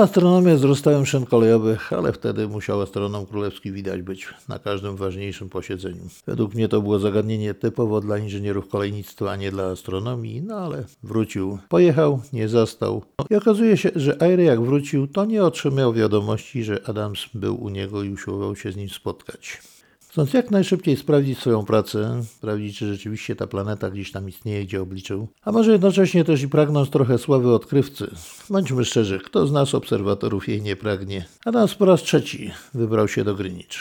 astronomia 0.03 0.57
z 0.57 0.65
rozstawem 0.65 1.07
szyn 1.07 1.27
kolejowych, 1.27 1.93
ale 1.93 2.13
wtedy 2.13 2.49
musiał 2.49 2.81
astronom 2.81 3.27
królewski 3.27 3.73
widać 3.73 4.03
być 4.03 4.29
na 4.49 4.59
każdym 4.59 4.97
ważniejszym 4.97 5.49
posiedzeniu. 5.49 6.03
Według 6.27 6.55
mnie 6.55 6.69
to 6.69 6.83
było 6.83 6.99
zagadnienie 6.99 7.55
typowo 7.55 8.01
dla 8.01 8.19
inżynierów 8.19 8.69
kolejnictwa, 8.69 9.31
a 9.31 9.37
nie 9.37 9.51
dla 9.51 9.65
astronomii, 9.65 10.43
no 10.43 10.57
ale 10.57 10.85
wrócił. 11.03 11.59
Pojechał, 11.69 12.21
nie 12.33 12.49
zastał. 12.49 13.03
I 13.31 13.35
okazuje 13.35 13.77
się, 13.77 13.91
że 13.97 14.23
Airy 14.23 14.43
jak 14.43 14.61
wrócił, 14.61 15.07
to 15.07 15.25
nie 15.25 15.45
otrzymał 15.45 15.93
wiadomości, 15.93 16.65
że 16.65 16.89
Adams 16.89 17.27
był 17.35 17.63
u 17.65 17.69
niego 17.69 18.03
i 18.03 18.11
usiłował 18.11 18.57
się 18.57 18.73
z 18.73 18.77
nim 18.77 18.89
spotkać. 18.89 19.61
Chcąc 20.11 20.33
jak 20.33 20.51
najszybciej 20.51 20.97
sprawdzić 20.97 21.39
swoją 21.39 21.65
pracę, 21.65 22.23
sprawdzić, 22.37 22.79
czy 22.79 22.93
rzeczywiście 22.93 23.37
ta 23.37 23.47
planeta 23.47 23.91
gdzieś 23.91 24.13
tam 24.13 24.29
istnieje, 24.29 24.65
gdzie 24.65 24.83
obliczył, 24.83 25.29
a 25.43 25.53
może 25.53 25.73
jednocześnie 25.73 26.25
też 26.25 26.43
i 26.43 26.49
pragnąc 26.49 26.91
trochę 26.91 27.19
sławy 27.19 27.55
odkrywcy. 27.55 28.11
Bądźmy 28.51 28.85
szczerzy, 28.85 29.21
kto 29.25 29.47
z 29.47 29.53
nas 29.53 29.75
obserwatorów 29.75 30.49
jej 30.49 30.63
nie 30.63 30.77
pragnie? 30.77 31.25
Adams 31.45 31.75
po 31.75 31.85
raz 31.85 32.03
trzeci 32.03 32.51
wybrał 32.75 33.09
się 33.09 33.25
do 33.25 33.35
Greenwich. 33.35 33.79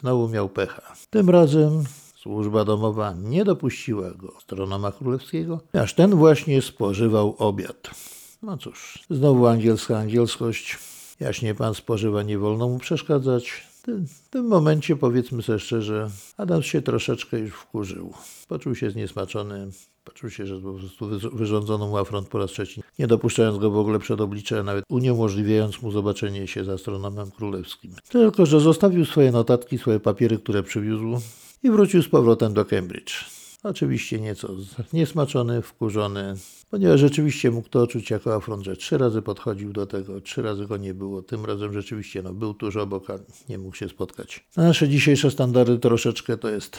Znowu 0.00 0.28
miał 0.28 0.48
pecha. 0.48 0.94
Tym 1.10 1.30
razem 1.30 1.84
służba 2.16 2.64
domowa 2.64 3.14
nie 3.22 3.44
dopuściła 3.44 4.10
go 4.10 4.36
astronoma 4.36 4.92
królewskiego, 4.92 5.60
aż 5.72 5.94
ten 5.94 6.14
właśnie 6.14 6.62
spożywał 6.62 7.36
obiad. 7.38 7.90
No 8.42 8.56
cóż, 8.56 8.98
znowu 9.10 9.46
angielska 9.46 9.98
angielskość. 9.98 10.78
Jaśnie 11.20 11.54
pan 11.54 11.74
spożywa, 11.74 12.22
nie 12.22 12.38
wolno 12.38 12.68
mu 12.68 12.78
przeszkadzać 12.78 13.62
w 13.86 14.28
tym 14.28 14.46
momencie, 14.46 14.96
powiedzmy 14.96 15.42
sobie 15.42 15.58
szczerze, 15.58 16.10
Adams 16.36 16.66
się 16.66 16.82
troszeczkę 16.82 17.38
już 17.38 17.54
wkurzył. 17.54 18.12
Poczuł 18.48 18.74
się 18.74 18.90
zniesmaczony, 18.90 19.68
poczuł 20.04 20.30
się, 20.30 20.46
że 20.46 20.60
po 20.60 20.72
prostu 20.72 21.08
wyrządzono 21.32 21.86
mu 21.86 21.98
afront 21.98 22.28
po 22.28 22.38
raz 22.38 22.50
trzeci, 22.50 22.82
nie 22.98 23.06
dopuszczając 23.06 23.58
go 23.58 23.70
w 23.70 23.78
ogóle 23.78 23.98
przed 23.98 24.20
oblicze, 24.20 24.62
nawet 24.62 24.84
uniemożliwiając 24.88 25.82
mu 25.82 25.90
zobaczenie 25.90 26.46
się 26.46 26.64
z 26.64 26.68
astronomem 26.68 27.30
królewskim. 27.30 27.92
Tylko, 28.08 28.46
że 28.46 28.60
zostawił 28.60 29.04
swoje 29.04 29.32
notatki, 29.32 29.78
swoje 29.78 30.00
papiery, 30.00 30.38
które 30.38 30.62
przywiózł 30.62 31.22
i 31.62 31.70
wrócił 31.70 32.02
z 32.02 32.08
powrotem 32.08 32.54
do 32.54 32.64
Cambridge. 32.64 33.24
Oczywiście 33.62 34.20
nieco 34.20 34.48
niesmaczony, 34.92 35.62
wkurzony, 35.62 36.36
ponieważ 36.76 37.00
rzeczywiście 37.00 37.50
mógł 37.50 37.68
to 37.68 37.82
odczuć 37.82 38.10
jako 38.10 38.34
afront, 38.34 38.64
że 38.64 38.76
trzy 38.76 38.98
razy 38.98 39.22
podchodził 39.22 39.72
do 39.72 39.86
tego, 39.86 40.20
trzy 40.20 40.42
razy 40.42 40.66
go 40.66 40.76
nie 40.76 40.94
było. 40.94 41.22
Tym 41.22 41.44
razem 41.44 41.72
rzeczywiście 41.72 42.22
no, 42.22 42.32
był 42.32 42.54
tuż 42.54 42.76
obok, 42.76 43.10
a 43.10 43.18
nie 43.48 43.58
mógł 43.58 43.76
się 43.76 43.88
spotkać. 43.88 44.46
Na 44.56 44.62
nasze 44.62 44.88
dzisiejsze 44.88 45.30
standardy 45.30 45.78
troszeczkę 45.78 46.36
to 46.36 46.48
jest 46.48 46.78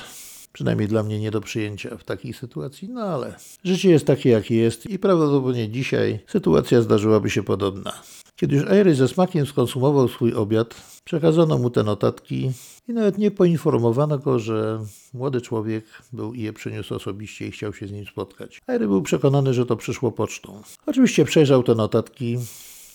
przynajmniej 0.53 0.87
dla 0.87 1.03
mnie 1.03 1.19
nie 1.19 1.31
do 1.31 1.41
przyjęcia 1.41 1.97
w 1.97 2.03
takiej 2.03 2.33
sytuacji, 2.33 2.89
no 2.89 3.01
ale 3.01 3.35
życie 3.63 3.89
jest 3.89 4.05
takie, 4.05 4.29
jakie 4.29 4.55
jest 4.55 4.85
i 4.85 4.99
prawdopodobnie 4.99 5.69
dzisiaj 5.69 6.19
sytuacja 6.27 6.81
zdarzyłaby 6.81 7.29
się 7.29 7.43
podobna. 7.43 7.93
Kiedy 8.39 8.55
już 8.55 8.65
Airy 8.65 8.95
ze 8.95 9.07
smakiem 9.07 9.45
skonsumował 9.45 10.07
swój 10.07 10.33
obiad, 10.33 10.75
przekazano 11.03 11.57
mu 11.57 11.69
te 11.69 11.83
notatki 11.83 12.51
i 12.87 12.93
nawet 12.93 13.17
nie 13.17 13.31
poinformowano 13.31 14.19
go, 14.19 14.39
że 14.39 14.85
młody 15.13 15.41
człowiek 15.41 15.85
był 16.13 16.33
i 16.33 16.41
je 16.41 16.53
przyniósł 16.53 16.95
osobiście 16.95 17.47
i 17.47 17.51
chciał 17.51 17.73
się 17.73 17.87
z 17.87 17.91
nim 17.91 18.05
spotkać. 18.05 18.61
Airy 18.67 18.87
był 18.87 19.01
przekonany, 19.01 19.53
że 19.53 19.65
to 19.65 19.75
przyszło 19.75 20.11
pocztą. 20.11 20.61
Oczywiście 20.85 21.25
przejrzał 21.25 21.63
te 21.63 21.75
notatki, 21.75 22.37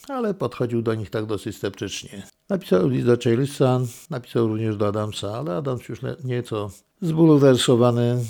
ale 0.09 0.35
podchodził 0.35 0.83
do 0.83 0.95
nich 0.95 1.11
tak 1.11 1.27
dosyć 1.27 1.57
sceptycznie. 1.57 2.23
Napisał 2.49 2.89
list 2.89 3.07
do 3.07 3.17
Chailisa, 3.25 3.81
napisał 4.11 4.49
również 4.49 4.77
do 4.77 4.89
Adamsa, 4.89 5.39
ale 5.39 5.57
Adams 5.57 5.89
już 5.89 6.01
nieco 6.25 6.71
zbulwersowany 7.01 8.25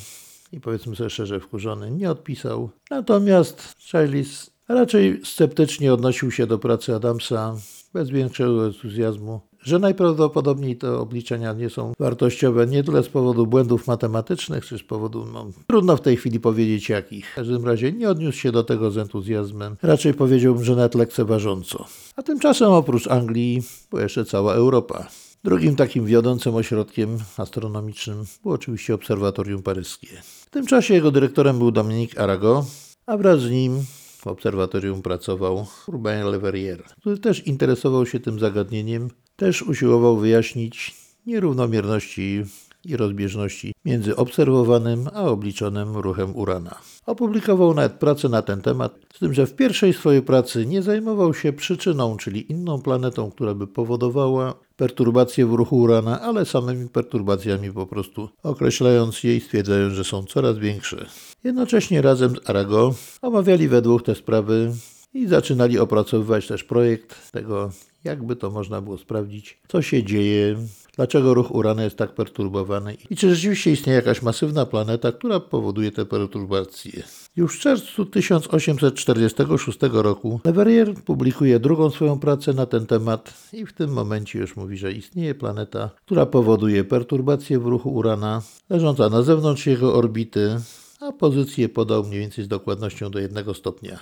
i 0.52 0.60
powiedzmy 0.60 0.96
sobie 0.96 1.10
szczerze 1.10 1.40
wkurzony 1.40 1.90
nie 1.90 2.10
odpisał. 2.10 2.70
Natomiast 2.90 3.74
Chailis 3.92 4.51
raczej 4.74 5.20
sceptycznie 5.24 5.94
odnosił 5.94 6.30
się 6.30 6.46
do 6.46 6.58
pracy 6.58 6.94
Adamsa, 6.94 7.56
bez 7.94 8.10
większego 8.10 8.66
entuzjazmu 8.66 9.40
że 9.62 9.78
najprawdopodobniej 9.78 10.76
te 10.76 10.98
obliczenia 10.98 11.52
nie 11.52 11.70
są 11.70 11.92
wartościowe 11.98 12.66
nie 12.66 12.84
tyle 12.84 13.02
z 13.02 13.08
powodu 13.08 13.46
błędów 13.46 13.86
matematycznych, 13.86 14.66
czy 14.66 14.78
z 14.78 14.82
powodu, 14.82 15.26
no, 15.32 15.46
trudno 15.66 15.96
w 15.96 16.00
tej 16.00 16.16
chwili 16.16 16.40
powiedzieć 16.40 16.88
jakich. 16.88 17.30
W 17.30 17.34
każdym 17.34 17.66
razie 17.66 17.92
nie 17.92 18.08
odniósł 18.08 18.38
się 18.38 18.52
do 18.52 18.64
tego 18.64 18.90
z 18.90 18.98
entuzjazmem. 18.98 19.76
Raczej 19.82 20.14
powiedziałbym, 20.14 20.64
że 20.64 20.76
nawet 20.76 20.94
lekceważąco. 20.94 21.86
A 22.16 22.22
tymczasem 22.22 22.70
oprócz 22.70 23.06
Anglii 23.06 23.62
była 23.90 24.02
jeszcze 24.02 24.24
cała 24.24 24.54
Europa. 24.54 25.08
Drugim 25.44 25.76
takim 25.76 26.06
wiodącym 26.06 26.54
ośrodkiem 26.54 27.18
astronomicznym 27.36 28.24
było 28.42 28.54
oczywiście 28.54 28.94
Obserwatorium 28.94 29.62
Paryskie. 29.62 30.08
W 30.46 30.50
tym 30.50 30.66
czasie 30.66 30.94
jego 30.94 31.10
dyrektorem 31.10 31.58
był 31.58 31.70
Dominique 31.70 32.20
Arago, 32.20 32.64
a 33.06 33.16
wraz 33.16 33.40
z 33.40 33.50
nim 33.50 33.84
w 34.22 34.26
obserwatorium 34.26 35.02
pracował 35.02 35.66
Urbain 35.86 36.24
Le 36.24 36.38
Verrier, 36.38 36.84
który 37.00 37.18
też 37.18 37.46
interesował 37.46 38.06
się 38.06 38.20
tym 38.20 38.38
zagadnieniem 38.38 39.08
też 39.36 39.62
usiłował 39.62 40.16
wyjaśnić 40.16 40.94
nierównomierności 41.26 42.44
i 42.84 42.96
rozbieżności 42.96 43.74
między 43.84 44.16
obserwowanym 44.16 45.08
a 45.14 45.22
obliczonym 45.22 45.96
ruchem 45.96 46.36
Urana. 46.36 46.78
Opublikował 47.06 47.74
nawet 47.74 47.92
pracę 47.92 48.28
na 48.28 48.42
ten 48.42 48.62
temat, 48.62 48.98
z 49.14 49.18
tym, 49.18 49.34
że 49.34 49.46
w 49.46 49.56
pierwszej 49.56 49.92
swojej 49.92 50.22
pracy 50.22 50.66
nie 50.66 50.82
zajmował 50.82 51.34
się 51.34 51.52
przyczyną, 51.52 52.16
czyli 52.16 52.52
inną 52.52 52.82
planetą, 52.82 53.30
która 53.30 53.54
by 53.54 53.66
powodowała 53.66 54.54
perturbacje 54.76 55.46
w 55.46 55.52
ruchu 55.52 55.76
Urana, 55.76 56.20
ale 56.20 56.44
samymi 56.44 56.88
perturbacjami 56.88 57.72
po 57.72 57.86
prostu 57.86 58.28
określając 58.42 59.24
je 59.24 59.36
i 59.36 59.40
stwierdzając, 59.40 59.94
że 59.94 60.04
są 60.04 60.24
coraz 60.24 60.58
większe. 60.58 61.06
Jednocześnie 61.44 62.02
razem 62.02 62.36
z 62.36 62.50
Arago 62.50 62.94
omawiali 63.22 63.68
we 63.68 63.82
dwóch 63.82 64.02
te 64.02 64.14
sprawy 64.14 64.72
i 65.14 65.26
zaczynali 65.26 65.78
opracowywać 65.78 66.46
też 66.46 66.64
projekt 66.64 67.32
tego, 67.32 67.70
jakby 68.04 68.36
to 68.36 68.50
można 68.50 68.80
było 68.80 68.98
sprawdzić, 68.98 69.60
co 69.68 69.82
się 69.82 70.02
dzieje, 70.02 70.56
dlaczego 70.96 71.34
ruch 71.34 71.54
Urana 71.54 71.84
jest 71.84 71.96
tak 71.96 72.14
perturbowany 72.14 72.96
i 73.10 73.16
czy 73.16 73.34
rzeczywiście 73.34 73.70
istnieje 73.70 73.96
jakaś 73.96 74.22
masywna 74.22 74.66
planeta, 74.66 75.12
która 75.12 75.40
powoduje 75.40 75.92
te 75.92 76.06
perturbacje. 76.06 77.02
Już 77.36 77.56
w 77.56 77.60
czerwcu 77.60 78.06
1846 78.06 79.78
roku 79.92 80.40
Leverrier 80.44 80.94
publikuje 80.94 81.60
drugą 81.60 81.90
swoją 81.90 82.18
pracę 82.18 82.52
na 82.52 82.66
ten 82.66 82.86
temat 82.86 83.34
i 83.52 83.66
w 83.66 83.72
tym 83.72 83.92
momencie 83.92 84.38
już 84.38 84.56
mówi, 84.56 84.76
że 84.76 84.92
istnieje 84.92 85.34
planeta, 85.34 85.90
która 86.06 86.26
powoduje 86.26 86.84
perturbacje 86.84 87.58
w 87.58 87.66
ruchu 87.66 87.94
Urana, 87.94 88.42
leżąca 88.70 89.08
na 89.08 89.22
zewnątrz 89.22 89.66
jego 89.66 89.94
orbity, 89.94 90.60
a 91.02 91.12
pozycję 91.12 91.68
podał 91.68 92.04
mniej 92.04 92.20
więcej 92.20 92.44
z 92.44 92.48
dokładnością 92.48 93.10
do 93.10 93.18
jednego 93.18 93.54
stopnia. 93.54 93.98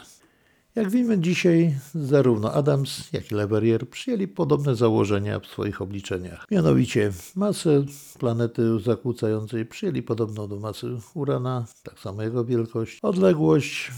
Jak 0.75 0.91
wiemy 0.91 1.19
dzisiaj, 1.19 1.75
zarówno 1.95 2.53
Adams, 2.53 3.13
jak 3.13 3.31
i 3.31 3.35
Leverrier 3.35 3.89
przyjęli 3.89 4.29
podobne 4.29 4.77
założenia 4.77 5.41
w 5.41 5.47
swoich 5.47 5.83
obliczeniach. 5.83 6.47
Mianowicie 6.51 7.13
masę 7.37 7.85
planety 8.19 8.63
zakłócającej 8.81 9.67
przyjęli 9.67 10.03
podobną 10.03 10.49
do 10.49 10.57
masy 10.57 10.87
Urana, 11.15 11.65
tak 11.83 11.99
samo 11.99 12.23
jego 12.23 12.45
wielkość, 12.45 12.99
odległość 13.03 13.91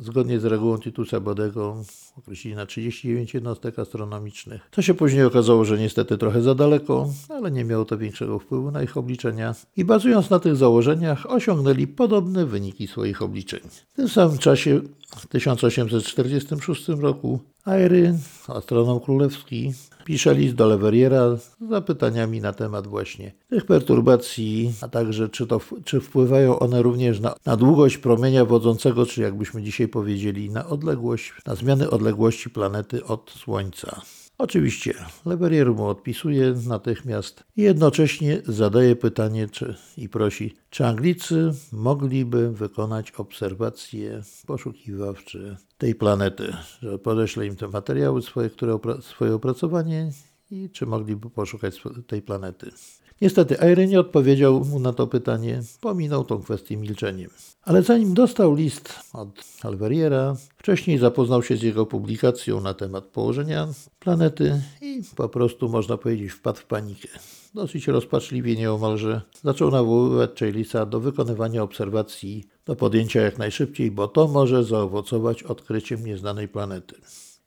zgodnie 0.00 0.40
z 0.40 0.44
regułą 0.44 0.78
Titusa 0.78 1.20
Bodego 1.20 1.76
określili 2.18 2.56
na 2.56 2.66
39 2.66 3.34
jednostek 3.34 3.78
astronomicznych. 3.78 4.68
To 4.70 4.82
się 4.82 4.94
później 4.94 5.24
okazało, 5.24 5.64
że 5.64 5.78
niestety 5.78 6.18
trochę 6.18 6.42
za 6.42 6.54
daleko, 6.54 7.08
ale 7.28 7.50
nie 7.50 7.64
miało 7.64 7.84
to 7.84 7.98
większego 7.98 8.38
wpływu 8.38 8.70
na 8.70 8.82
ich 8.82 8.96
obliczenia 8.96 9.54
i 9.76 9.84
bazując 9.84 10.30
na 10.30 10.38
tych 10.38 10.56
założeniach 10.56 11.30
osiągnęli 11.30 11.86
podobne 11.86 12.46
wyniki 12.46 12.86
swoich 12.86 13.22
obliczeń. 13.22 13.60
W 13.92 13.96
tym 13.96 14.08
samym 14.08 14.38
czasie 14.38 14.80
w 15.16 15.26
1846 15.26 16.88
roku 16.88 17.40
Airy, 17.64 18.14
astronom 18.48 19.00
królewski, 19.00 19.72
pisze 20.04 20.34
list 20.34 20.54
do 20.54 20.66
Leverriera 20.66 21.36
z 21.36 21.56
zapytaniami 21.70 22.40
na 22.40 22.52
temat 22.52 22.86
właśnie 22.86 23.32
tych 23.50 23.66
perturbacji, 23.66 24.72
a 24.80 24.88
także 24.88 25.28
czy, 25.28 25.46
to, 25.46 25.60
czy 25.84 26.00
wpływają 26.00 26.58
one 26.58 26.82
również 26.82 27.20
na, 27.20 27.34
na 27.46 27.56
długość 27.56 27.98
promienia 27.98 28.44
wodzącego, 28.44 29.06
czy 29.06 29.22
jakbyśmy 29.22 29.62
dzisiaj 29.62 29.88
powiedzieli, 29.88 30.50
na 30.50 30.66
odległość, 30.66 31.32
na 31.46 31.54
zmiany 31.54 31.90
odległości 31.90 32.50
planety 32.50 33.04
od 33.04 33.30
Słońca. 33.30 34.02
Oczywiście, 34.38 34.94
Leverrier 35.26 35.74
mu 35.74 35.86
odpisuje 35.86 36.54
natychmiast 36.66 37.44
i 37.56 37.62
jednocześnie 37.62 38.42
zadaje 38.46 38.96
pytanie 38.96 39.48
czy, 39.48 39.74
i 39.96 40.08
prosi, 40.08 40.54
czy 40.70 40.86
Anglicy 40.86 41.50
mogliby 41.72 42.52
wykonać 42.52 43.10
obserwacje 43.10 44.22
poszukiwawcze 44.46 45.56
tej 45.78 45.94
planety, 45.94 46.52
że 46.82 46.98
podeśle 46.98 47.46
im 47.46 47.56
te 47.56 47.68
materiały 47.68 48.22
swoje, 48.22 48.50
które 48.50 48.72
opra- 48.72 49.02
swoje 49.02 49.34
opracowanie 49.34 50.10
i 50.50 50.70
czy 50.70 50.86
mogliby 50.86 51.30
poszukać 51.30 51.82
tej 52.06 52.22
planety. 52.22 52.70
Niestety 53.20 53.60
Airy 53.60 53.86
nie 53.86 54.00
odpowiedział 54.00 54.64
mu 54.64 54.78
na 54.78 54.92
to 54.92 55.06
pytanie, 55.06 55.62
pominął 55.80 56.24
tą 56.24 56.42
kwestię 56.42 56.76
milczeniem. 56.76 57.30
Ale 57.62 57.82
zanim 57.82 58.14
dostał 58.14 58.54
list 58.54 58.94
od 59.12 59.28
Alveriera, 59.62 60.36
wcześniej 60.56 60.98
zapoznał 60.98 61.42
się 61.42 61.56
z 61.56 61.62
jego 61.62 61.86
publikacją 61.86 62.60
na 62.60 62.74
temat 62.74 63.04
położenia 63.04 63.68
planety 63.98 64.60
i 64.82 65.02
po 65.16 65.28
prostu, 65.28 65.68
można 65.68 65.96
powiedzieć, 65.96 66.32
wpadł 66.32 66.58
w 66.58 66.64
panikę. 66.64 67.08
Dosyć 67.54 67.88
rozpaczliwie 67.88 68.56
nieomalże 68.56 69.22
zaczął 69.42 69.70
nawoływać 69.70 70.38
Chalisa 70.38 70.86
do 70.86 71.00
wykonywania 71.00 71.62
obserwacji 71.62 72.44
do 72.66 72.76
podjęcia 72.76 73.20
jak 73.20 73.38
najszybciej, 73.38 73.90
bo 73.90 74.08
to 74.08 74.28
może 74.28 74.64
zaowocować 74.64 75.42
odkryciem 75.42 76.06
nieznanej 76.06 76.48
planety. 76.48 76.94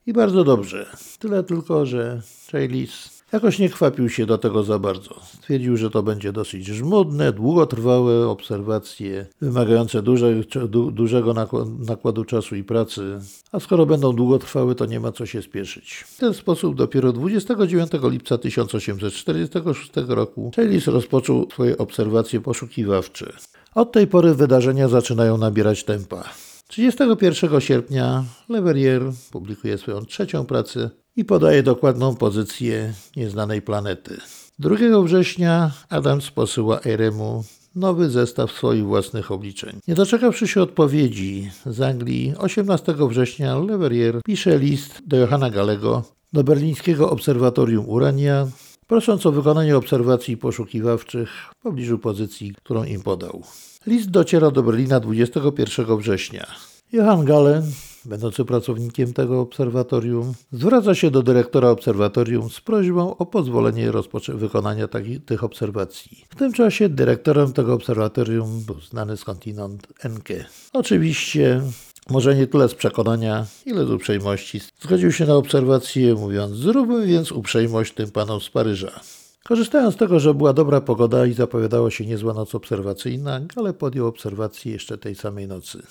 I 0.05 0.13
bardzo 0.13 0.43
dobrze. 0.43 0.85
Tyle 1.19 1.43
tylko, 1.43 1.85
że 1.85 2.21
Chalis 2.51 3.18
Jakoś 3.33 3.59
nie 3.59 3.69
kwapił 3.69 4.09
się 4.09 4.25
do 4.25 4.37
tego 4.37 4.63
za 4.63 4.79
bardzo. 4.79 5.15
Stwierdził, 5.23 5.77
że 5.77 5.89
to 5.89 6.03
będzie 6.03 6.31
dosyć 6.31 6.65
żmudne, 6.65 7.33
długotrwałe 7.33 8.27
obserwacje, 8.27 9.25
wymagające 9.41 10.01
duże, 10.01 10.33
du, 10.67 10.91
dużego 10.91 11.33
nakładu 11.79 12.25
czasu 12.25 12.55
i 12.55 12.63
pracy, 12.63 13.19
a 13.51 13.59
skoro 13.59 13.85
będą 13.85 14.13
długotrwałe, 14.13 14.75
to 14.75 14.85
nie 14.85 14.99
ma 14.99 15.11
co 15.11 15.25
się 15.25 15.41
spieszyć. 15.41 15.93
W 16.07 16.17
ten 16.17 16.33
sposób 16.33 16.75
dopiero 16.75 17.13
29 17.13 17.91
lipca 18.03 18.37
1846 18.37 19.91
roku 20.07 20.51
Czelis 20.55 20.87
rozpoczął 20.87 21.47
swoje 21.51 21.77
obserwacje 21.77 22.41
poszukiwawcze. 22.41 23.33
Od 23.75 23.91
tej 23.91 24.07
pory 24.07 24.35
wydarzenia 24.35 24.87
zaczynają 24.87 25.37
nabierać 25.37 25.83
tempa. 25.83 26.23
31 26.67 27.61
sierpnia 27.61 28.23
Leverrier 28.49 29.01
publikuje 29.31 29.77
swoją 29.77 30.05
trzecią 30.05 30.45
pracę 30.45 30.89
i 31.15 31.25
podaje 31.25 31.63
dokładną 31.63 32.15
pozycję 32.15 32.93
nieznanej 33.15 33.61
planety. 33.61 34.17
2 34.59 34.75
września 35.03 35.71
Adams 35.89 36.31
posyła 36.31 36.79
Eremu 36.85 37.43
nowy 37.75 38.09
zestaw 38.09 38.51
swoich 38.51 38.85
własnych 38.85 39.31
obliczeń. 39.31 39.79
Nie 39.87 39.95
doczekawszy 39.95 40.47
się 40.47 40.61
odpowiedzi 40.61 41.51
z 41.65 41.81
Anglii, 41.81 42.33
18 42.37 42.95
września 43.09 43.59
Leverrier 43.59 44.21
pisze 44.25 44.59
list 44.59 45.01
do 45.07 45.17
Johanna 45.17 45.49
Galego 45.49 46.03
do 46.33 46.43
berlińskiego 46.43 47.09
obserwatorium 47.09 47.89
Urania, 47.89 48.47
prosząc 48.87 49.25
o 49.25 49.31
wykonanie 49.31 49.77
obserwacji 49.77 50.37
poszukiwawczych 50.37 51.29
w 51.59 51.63
pobliżu 51.63 51.99
pozycji, 51.99 52.53
którą 52.55 52.83
im 52.83 53.01
podał. 53.01 53.43
List 53.87 54.09
dociera 54.09 54.51
do 54.51 54.63
Berlina 54.63 54.99
21 54.99 55.97
września. 55.97 56.47
Johann 56.91 57.25
Gale 57.25 57.63
będący 58.05 58.45
pracownikiem 58.45 59.13
tego 59.13 59.41
obserwatorium, 59.41 60.33
zwraca 60.51 60.95
się 60.95 61.11
do 61.11 61.23
dyrektora 61.23 61.69
obserwatorium 61.69 62.49
z 62.49 62.61
prośbą 62.61 63.17
o 63.17 63.25
pozwolenie 63.25 63.91
wykonania 64.27 64.87
taki, 64.87 65.21
tych 65.21 65.43
obserwacji. 65.43 66.25
W 66.29 66.35
tym 66.35 66.53
czasie 66.53 66.89
dyrektorem 66.89 67.53
tego 67.53 67.73
obserwatorium 67.73 68.63
był 68.65 68.81
znany 68.81 69.17
skądinąd 69.17 69.87
Enke. 70.03 70.45
Oczywiście 70.73 71.61
może 72.09 72.35
nie 72.35 72.47
tyle 72.47 72.69
z 72.69 72.75
przekonania, 72.75 73.45
ile 73.65 73.85
z 73.85 73.91
uprzejmości. 73.91 74.61
Zgodził 74.81 75.11
się 75.11 75.25
na 75.25 75.35
obserwację, 75.35 76.15
mówiąc: 76.15 76.55
Zróbmy 76.55 77.07
więc 77.07 77.31
uprzejmość 77.31 77.93
tym 77.93 78.11
panom 78.11 78.41
z 78.41 78.49
Paryża. 78.49 78.99
Korzystając 79.43 79.95
z 79.95 79.97
tego, 79.97 80.19
że 80.19 80.33
była 80.33 80.53
dobra 80.53 80.81
pogoda 80.81 81.25
i 81.25 81.33
zapowiadała 81.33 81.91
się 81.91 82.05
niezła 82.05 82.33
noc 82.33 82.55
obserwacyjna, 82.55 83.39
Gale 83.55 83.73
podjął 83.73 84.07
obserwację 84.07 84.71
jeszcze 84.71 84.97
tej 84.97 85.15
samej 85.15 85.47
nocy. 85.47 85.83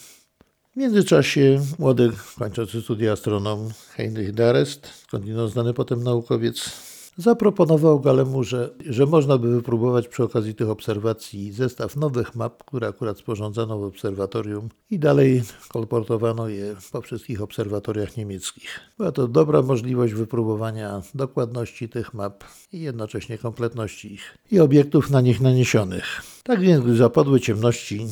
W 0.79 0.81
międzyczasie 0.81 1.61
młody, 1.79 2.13
kończący 2.39 2.83
studia 2.83 3.13
astronom 3.13 3.69
Heinrich 3.91 4.33
Darest, 4.33 4.87
skądinąd 4.87 5.53
znany 5.53 5.75
potem 5.75 6.03
naukowiec, 6.03 6.71
zaproponował 7.17 8.01
Galemu, 8.01 8.45
że, 8.45 8.71
że 8.87 9.07
można 9.07 9.39
by 9.39 9.51
wypróbować 9.51 10.09
przy 10.09 10.23
okazji 10.23 10.55
tych 10.55 10.69
obserwacji 10.69 11.53
zestaw 11.53 11.97
nowych 11.97 12.35
map, 12.35 12.65
które 12.65 12.89
akurat 12.89 13.19
sporządzono 13.19 13.79
w 13.79 13.83
obserwatorium 13.83 14.69
i 14.91 14.99
dalej 14.99 15.43
kolportowano 15.69 16.49
je 16.49 16.77
po 16.93 17.01
wszystkich 17.01 17.43
obserwatoriach 17.43 18.17
niemieckich. 18.17 18.81
Była 18.99 19.13
to 19.13 19.29
dobra 19.29 19.63
możliwość 19.63 20.15
wypróbowania 20.15 21.03
dokładności 21.15 21.89
tych 21.89 22.15
map 22.15 22.45
i 22.73 22.81
jednocześnie 22.81 23.39
kompletności 23.39 24.15
ich 24.15 24.39
i 24.51 24.61
obiektów 24.61 25.11
na 25.11 25.21
nich 25.21 25.41
naniesionych. 25.41 26.23
Tak 26.43 26.61
więc, 26.61 26.85
gdy 26.85 26.97
zapadły 26.97 27.41
ciemności, 27.41 28.07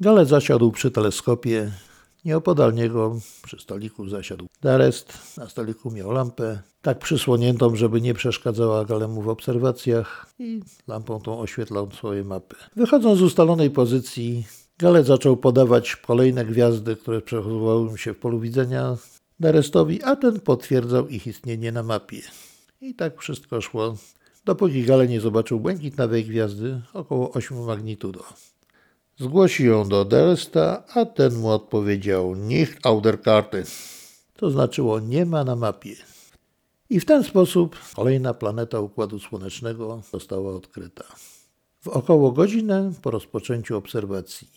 Gale 0.00 0.26
zasiadł 0.26 0.70
przy 0.70 0.90
teleskopie 0.90 1.72
Nieopodal 2.24 2.74
niego 2.74 3.18
przy 3.42 3.58
stoliku 3.58 4.08
zasiadł 4.08 4.46
Darest. 4.60 5.36
Na 5.36 5.48
stoliku 5.48 5.90
miał 5.90 6.10
lampę, 6.10 6.62
tak 6.82 6.98
przysłoniętą, 6.98 7.76
żeby 7.76 8.00
nie 8.00 8.14
przeszkadzała 8.14 8.84
Galemu 8.84 9.22
w 9.22 9.28
obserwacjach 9.28 10.26
i 10.38 10.60
lampą 10.88 11.20
tą 11.20 11.40
oświetlał 11.40 11.90
swoje 11.90 12.24
mapy. 12.24 12.56
Wychodząc 12.76 13.18
z 13.18 13.22
ustalonej 13.22 13.70
pozycji, 13.70 14.44
Gale 14.78 15.04
zaczął 15.04 15.36
podawać 15.36 15.96
kolejne 15.96 16.44
gwiazdy, 16.44 16.96
które 16.96 17.20
przechowywały 17.20 17.98
się 17.98 18.14
w 18.14 18.18
polu 18.18 18.40
widzenia 18.40 18.96
Darestowi, 19.40 20.02
a 20.02 20.16
ten 20.16 20.40
potwierdzał 20.40 21.08
ich 21.08 21.26
istnienie 21.26 21.72
na 21.72 21.82
mapie. 21.82 22.22
I 22.80 22.94
tak 22.94 23.20
wszystko 23.20 23.60
szło, 23.60 23.96
dopóki 24.44 24.82
Gale 24.84 25.08
nie 25.08 25.20
zobaczył 25.20 25.60
błękitnawej 25.60 26.24
gwiazdy 26.24 26.80
około 26.92 27.32
8 27.32 27.64
magnitudo. 27.64 28.24
Zgłosił 29.22 29.66
ją 29.66 29.88
do 29.88 30.04
Dersta, 30.04 30.82
a 30.94 31.04
ten 31.04 31.34
mu 31.34 31.48
odpowiedział 31.48 32.34
nicht 32.34 32.86
auf 32.86 33.02
der 33.02 33.22
Karte. 33.22 33.62
To 34.36 34.50
znaczyło 34.50 35.00
nie 35.00 35.26
ma 35.26 35.44
na 35.44 35.56
mapie. 35.56 35.96
I 36.90 37.00
w 37.00 37.04
ten 37.04 37.24
sposób 37.24 37.76
kolejna 37.96 38.34
planeta 38.34 38.80
Układu 38.80 39.18
Słonecznego 39.18 40.02
została 40.12 40.54
odkryta. 40.54 41.04
W 41.80 41.88
około 41.88 42.32
godzinę 42.32 42.92
po 43.02 43.10
rozpoczęciu 43.10 43.76
obserwacji. 43.76 44.48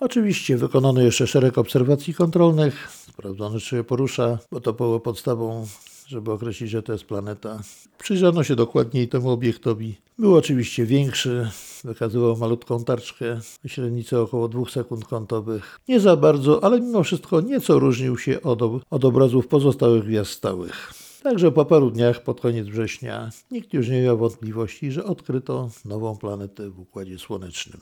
Oczywiście 0.00 0.56
wykonano 0.56 1.00
jeszcze 1.00 1.26
szereg 1.26 1.58
obserwacji 1.58 2.14
kontrolnych, 2.14 2.88
sprawdzono 2.90 3.60
czy 3.60 3.66
się 3.66 3.84
porusza, 3.84 4.38
bo 4.50 4.60
to 4.60 4.72
było 4.72 5.00
podstawą 5.00 5.66
żeby 6.06 6.32
określić, 6.32 6.70
że 6.70 6.82
to 6.82 6.92
jest 6.92 7.04
planeta. 7.04 7.62
Przyjrzano 7.98 8.44
się 8.44 8.56
dokładniej 8.56 9.08
temu 9.08 9.30
obiektowi. 9.30 9.94
Był 10.18 10.34
oczywiście 10.34 10.86
większy, 10.86 11.50
wykazywał 11.84 12.36
malutką 12.36 12.84
tarczkę, 12.84 13.40
średnicę 13.66 14.20
około 14.20 14.48
2 14.48 14.68
sekund 14.70 15.04
kątowych. 15.04 15.80
Nie 15.88 16.00
za 16.00 16.16
bardzo, 16.16 16.64
ale 16.64 16.80
mimo 16.80 17.02
wszystko 17.02 17.40
nieco 17.40 17.78
różnił 17.78 18.18
się 18.18 18.42
od, 18.42 18.62
od 18.90 19.04
obrazów 19.04 19.46
pozostałych 19.46 20.04
gwiazd 20.04 20.30
stałych. 20.30 20.92
Także 21.22 21.52
po 21.52 21.64
paru 21.64 21.90
dniach, 21.90 22.22
pod 22.22 22.40
koniec 22.40 22.66
września, 22.66 23.30
nikt 23.50 23.72
już 23.72 23.88
nie 23.88 24.02
miał 24.02 24.18
wątpliwości, 24.18 24.92
że 24.92 25.04
odkryto 25.04 25.70
nową 25.84 26.16
planetę 26.16 26.70
w 26.70 26.80
Układzie 26.80 27.18
Słonecznym. 27.18 27.80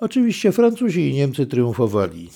Oczywiście 0.00 0.52
Francuzi 0.52 1.08
i 1.08 1.14
Niemcy 1.14 1.46
triumfowali. 1.46 2.30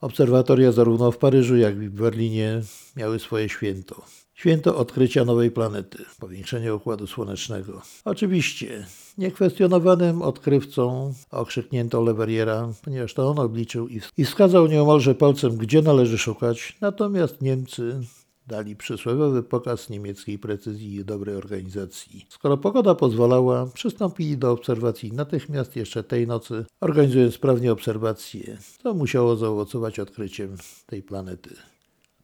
Obserwatoria 0.00 0.72
zarówno 0.72 1.12
w 1.12 1.18
Paryżu, 1.18 1.56
jak 1.56 1.76
i 1.82 1.88
w 1.88 1.94
Berlinie 1.94 2.62
miały 2.96 3.18
swoje 3.18 3.48
święto. 3.48 4.02
Święto 4.34 4.76
odkrycia 4.76 5.24
nowej 5.24 5.50
planety, 5.50 6.04
powiększenia 6.20 6.74
Układu 6.74 7.06
Słonecznego. 7.06 7.82
Oczywiście 8.04 8.86
niekwestionowanym 9.18 10.22
odkrywcą 10.22 11.14
okrzyknięto 11.30 12.02
Leverriera, 12.02 12.72
ponieważ 12.84 13.14
to 13.14 13.28
on 13.28 13.38
obliczył 13.38 13.88
i 14.16 14.24
wskazał 14.24 14.66
nieomalże 14.66 15.14
palcem, 15.14 15.56
gdzie 15.56 15.82
należy 15.82 16.18
szukać, 16.18 16.76
natomiast 16.80 17.42
Niemcy 17.42 18.00
dali 18.46 18.76
przysłowiowy 18.76 19.42
pokaz 19.42 19.90
niemieckiej 19.90 20.38
precyzji 20.38 20.94
i 20.94 21.04
dobrej 21.04 21.36
organizacji. 21.36 22.26
Skoro 22.28 22.56
pogoda 22.56 22.94
pozwalała, 22.94 23.66
przystąpili 23.66 24.38
do 24.38 24.52
obserwacji 24.52 25.12
natychmiast 25.12 25.76
jeszcze 25.76 26.04
tej 26.04 26.26
nocy, 26.26 26.64
organizując 26.80 27.34
sprawnie 27.34 27.72
obserwacje, 27.72 28.58
co 28.82 28.94
musiało 28.94 29.36
zaowocować 29.36 29.98
odkryciem 29.98 30.56
tej 30.86 31.02
planety. 31.02 31.50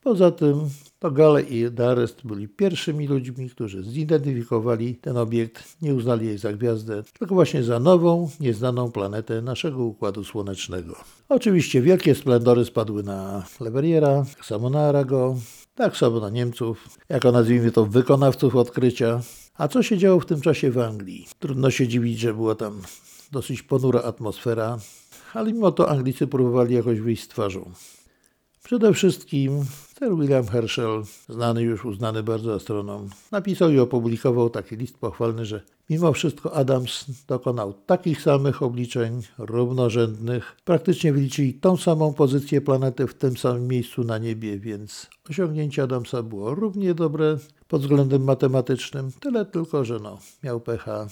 Poza 0.02 0.30
tym 0.30 0.61
to 0.98 1.11
Gale 1.11 1.42
i 1.42 1.70
Darest 1.70 2.26
byli 2.26 2.48
pierwszymi 2.48 3.06
ludźmi, 3.06 3.50
którzy 3.50 3.82
zidentyfikowali 3.82 4.94
ten 4.94 5.16
obiekt, 5.16 5.82
nie 5.82 5.94
uznali 5.94 6.26
jej 6.26 6.38
za 6.38 6.52
gwiazdę, 6.52 7.02
tylko 7.18 7.35
właśnie 7.35 7.62
za 7.62 7.80
nową, 7.80 8.30
nieznaną 8.40 8.92
planetę 8.92 9.42
naszego 9.42 9.85
Układu 9.85 10.24
Słonecznego. 10.24 10.96
Oczywiście 11.28 11.82
wielkie 11.82 12.14
splendory 12.14 12.64
spadły 12.64 13.02
na 13.02 13.44
Leverriera, 13.61 14.24
tak 14.37 14.44
samo 14.44 14.70
na 14.70 14.80
Arago, 14.80 15.37
tak 15.74 15.96
samo 15.96 16.20
na 16.20 16.30
Niemców, 16.30 16.98
jako 17.08 17.32
nazwijmy 17.32 17.70
to 17.70 17.87
wykonawców 17.87 18.56
odkrycia. 18.56 19.20
A 19.54 19.68
co 19.68 19.82
się 19.82 19.98
działo 19.98 20.20
w 20.20 20.26
tym 20.26 20.40
czasie 20.40 20.70
w 20.70 20.78
Anglii? 20.78 21.26
Trudno 21.38 21.70
się 21.70 21.88
dziwić, 21.88 22.18
że 22.18 22.35
była 22.35 22.54
tam 22.54 22.82
dosyć 23.32 23.62
ponura 23.62 24.02
atmosfera, 24.02 24.78
ale 25.35 25.52
mimo 25.52 25.72
to 25.72 25.90
Anglicy 25.90 26.26
próbowali 26.26 26.74
jakoś 26.74 27.00
wyjść 27.00 27.22
z 27.22 27.28
twarzą. 27.28 27.70
Przede 28.64 28.92
wszystkim 28.92 29.64
Sir 29.98 30.16
William 30.16 30.46
Herschel, 30.46 31.03
znany 31.29 31.62
już, 31.62 31.85
uznany 31.85 32.22
bardzo 32.22 32.55
astronom, 32.55 33.09
napisał 33.31 33.70
i 33.70 33.79
opublikował 33.79 34.51
taki 34.51 34.77
list 34.77 34.98
pochwalny, 34.98 35.46
że 35.46 35.62
mimo 35.90 36.12
wszystko 36.12 36.55
Adams 36.55 37.05
dokonał 37.29 37.72
takich 37.72 38.22
samych 38.22 38.62
obliczeń 38.62 39.22
równorzędnych, 39.38 40.57
praktycznie 40.64 41.12
wyliczyli 41.12 41.55
tą 41.55 41.77
samą 41.77 42.12
pozycję 42.12 42.61
planety 42.61 43.07
w 43.07 43.14
tym 43.14 43.37
samym 43.37 43.68
miejscu 43.68 44.05
na 44.05 44.18
niebie, 44.18 44.59
więc 44.59 45.11
osiągnięcie 45.31 45.83
Adamsa 45.83 46.22
było 46.22 46.55
równie 46.55 46.94
dobre 46.94 47.38
pod 47.68 47.83
względem 47.83 48.25
matematycznym, 48.25 49.11
tyle 49.20 49.44
tylko, 49.46 49.85
że 49.85 49.98
no, 49.98 50.18
miał 50.44 50.61
pecha, 50.61 51.07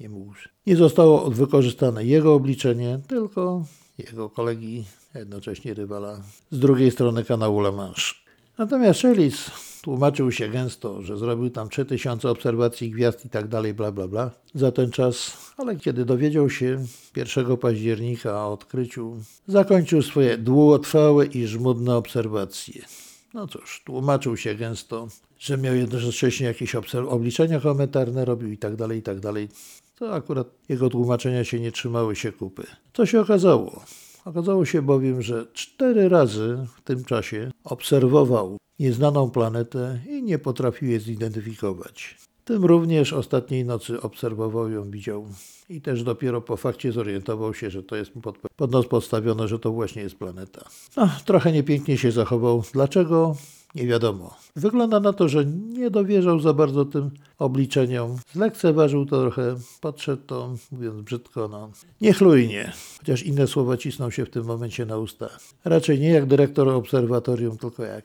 nie 0.00 0.08
mógł. 0.08 0.34
Nie 0.66 0.76
zostało 0.76 1.30
wykorzystane 1.30 2.04
jego 2.04 2.34
obliczenie, 2.34 3.00
tylko 3.08 3.64
jego 3.98 4.30
kolegi, 4.30 4.84
jednocześnie 5.14 5.74
rywala 5.74 6.20
z 6.50 6.58
drugiej 6.58 6.90
strony 6.90 7.24
kanału 7.24 7.60
La 7.60 7.72
Manche. 7.72 8.14
Natomiast 8.58 9.00
Shellis 9.00 9.50
tłumaczył 9.82 10.32
się 10.32 10.48
gęsto, 10.48 11.02
że 11.02 11.16
zrobił 11.16 11.50
tam 11.50 11.68
3000 11.68 12.30
obserwacji 12.30 12.90
gwiazd 12.90 13.24
i 13.24 13.28
tak 13.28 13.48
dalej, 13.48 13.74
bla 13.74 13.92
bla 13.92 14.08
bla, 14.08 14.30
za 14.54 14.72
ten 14.72 14.90
czas, 14.90 15.36
ale 15.56 15.76
kiedy 15.76 16.04
dowiedział 16.04 16.50
się 16.50 16.84
1 17.16 17.56
października 17.56 18.46
o 18.46 18.52
odkryciu, 18.52 19.16
zakończył 19.46 20.02
swoje 20.02 20.38
długotrwałe 20.38 21.26
i 21.26 21.46
żmudne 21.46 21.96
obserwacje. 21.96 22.82
No 23.34 23.46
cóż, 23.46 23.82
tłumaczył 23.84 24.36
się 24.36 24.54
gęsto, 24.54 25.08
że 25.38 25.58
miał 25.58 25.74
jednocześnie 25.74 26.46
jakieś 26.46 26.74
obliczenia 27.08 27.60
komentarne, 27.60 28.24
robił 28.24 28.50
i 28.50 28.58
tak 28.58 28.76
dalej, 28.76 28.98
i 28.98 29.02
tak 29.02 29.20
dalej. 29.20 29.48
To 29.96 30.14
akurat 30.14 30.46
jego 30.68 30.90
tłumaczenia 30.90 31.44
się 31.44 31.60
nie 31.60 31.72
trzymały 31.72 32.16
się 32.16 32.32
kupy. 32.32 32.66
Co 32.92 33.06
się 33.06 33.20
okazało? 33.20 33.82
Okazało 34.24 34.64
się 34.64 34.82
bowiem, 34.82 35.22
że 35.22 35.46
cztery 35.52 36.08
razy 36.08 36.66
w 36.76 36.80
tym 36.80 37.04
czasie 37.04 37.50
obserwował 37.64 38.56
nieznaną 38.78 39.30
planetę 39.30 40.00
i 40.08 40.22
nie 40.22 40.38
potrafił 40.38 40.88
jej 40.88 41.00
zidentyfikować. 41.00 42.16
Tym 42.44 42.64
również 42.64 43.12
ostatniej 43.12 43.64
nocy 43.64 44.00
obserwował 44.00 44.70
ją, 44.70 44.90
widział 44.90 45.26
i 45.68 45.80
też 45.80 46.02
dopiero 46.02 46.40
po 46.40 46.56
fakcie 46.56 46.92
zorientował 46.92 47.54
się, 47.54 47.70
że 47.70 47.82
to 47.82 47.96
jest 47.96 48.14
mu 48.14 48.22
pod, 48.22 48.38
pod 48.56 48.72
nos 48.72 48.86
podstawione, 48.86 49.48
że 49.48 49.58
to 49.58 49.72
właśnie 49.72 50.02
jest 50.02 50.16
planeta. 50.16 50.64
No, 50.96 51.08
trochę 51.24 51.52
niepięknie 51.52 51.98
się 51.98 52.12
zachował. 52.12 52.62
Dlaczego? 52.72 53.36
Nie 53.74 53.86
wiadomo. 53.86 54.36
Wygląda 54.56 55.00
na 55.00 55.12
to, 55.12 55.28
że 55.28 55.44
nie 55.46 55.90
dowierzał 55.90 56.40
za 56.40 56.52
bardzo 56.52 56.84
tym 56.84 57.10
obliczeniom. 57.38 58.16
Zlekceważył 58.32 59.06
to 59.06 59.20
trochę, 59.20 59.56
podszedł 59.80 60.22
to, 60.26 60.54
mówiąc 60.72 61.02
brzydko, 61.02 61.48
no, 61.48 61.70
niechlujnie. 62.00 62.72
Chociaż 62.98 63.22
inne 63.22 63.46
słowa 63.46 63.76
cisną 63.76 64.10
się 64.10 64.24
w 64.26 64.30
tym 64.30 64.44
momencie 64.44 64.86
na 64.86 64.96
usta. 64.96 65.28
Raczej 65.64 66.00
nie 66.00 66.10
jak 66.10 66.26
dyrektor 66.26 66.68
obserwatorium, 66.68 67.58
tylko 67.58 67.84
jak, 67.84 68.04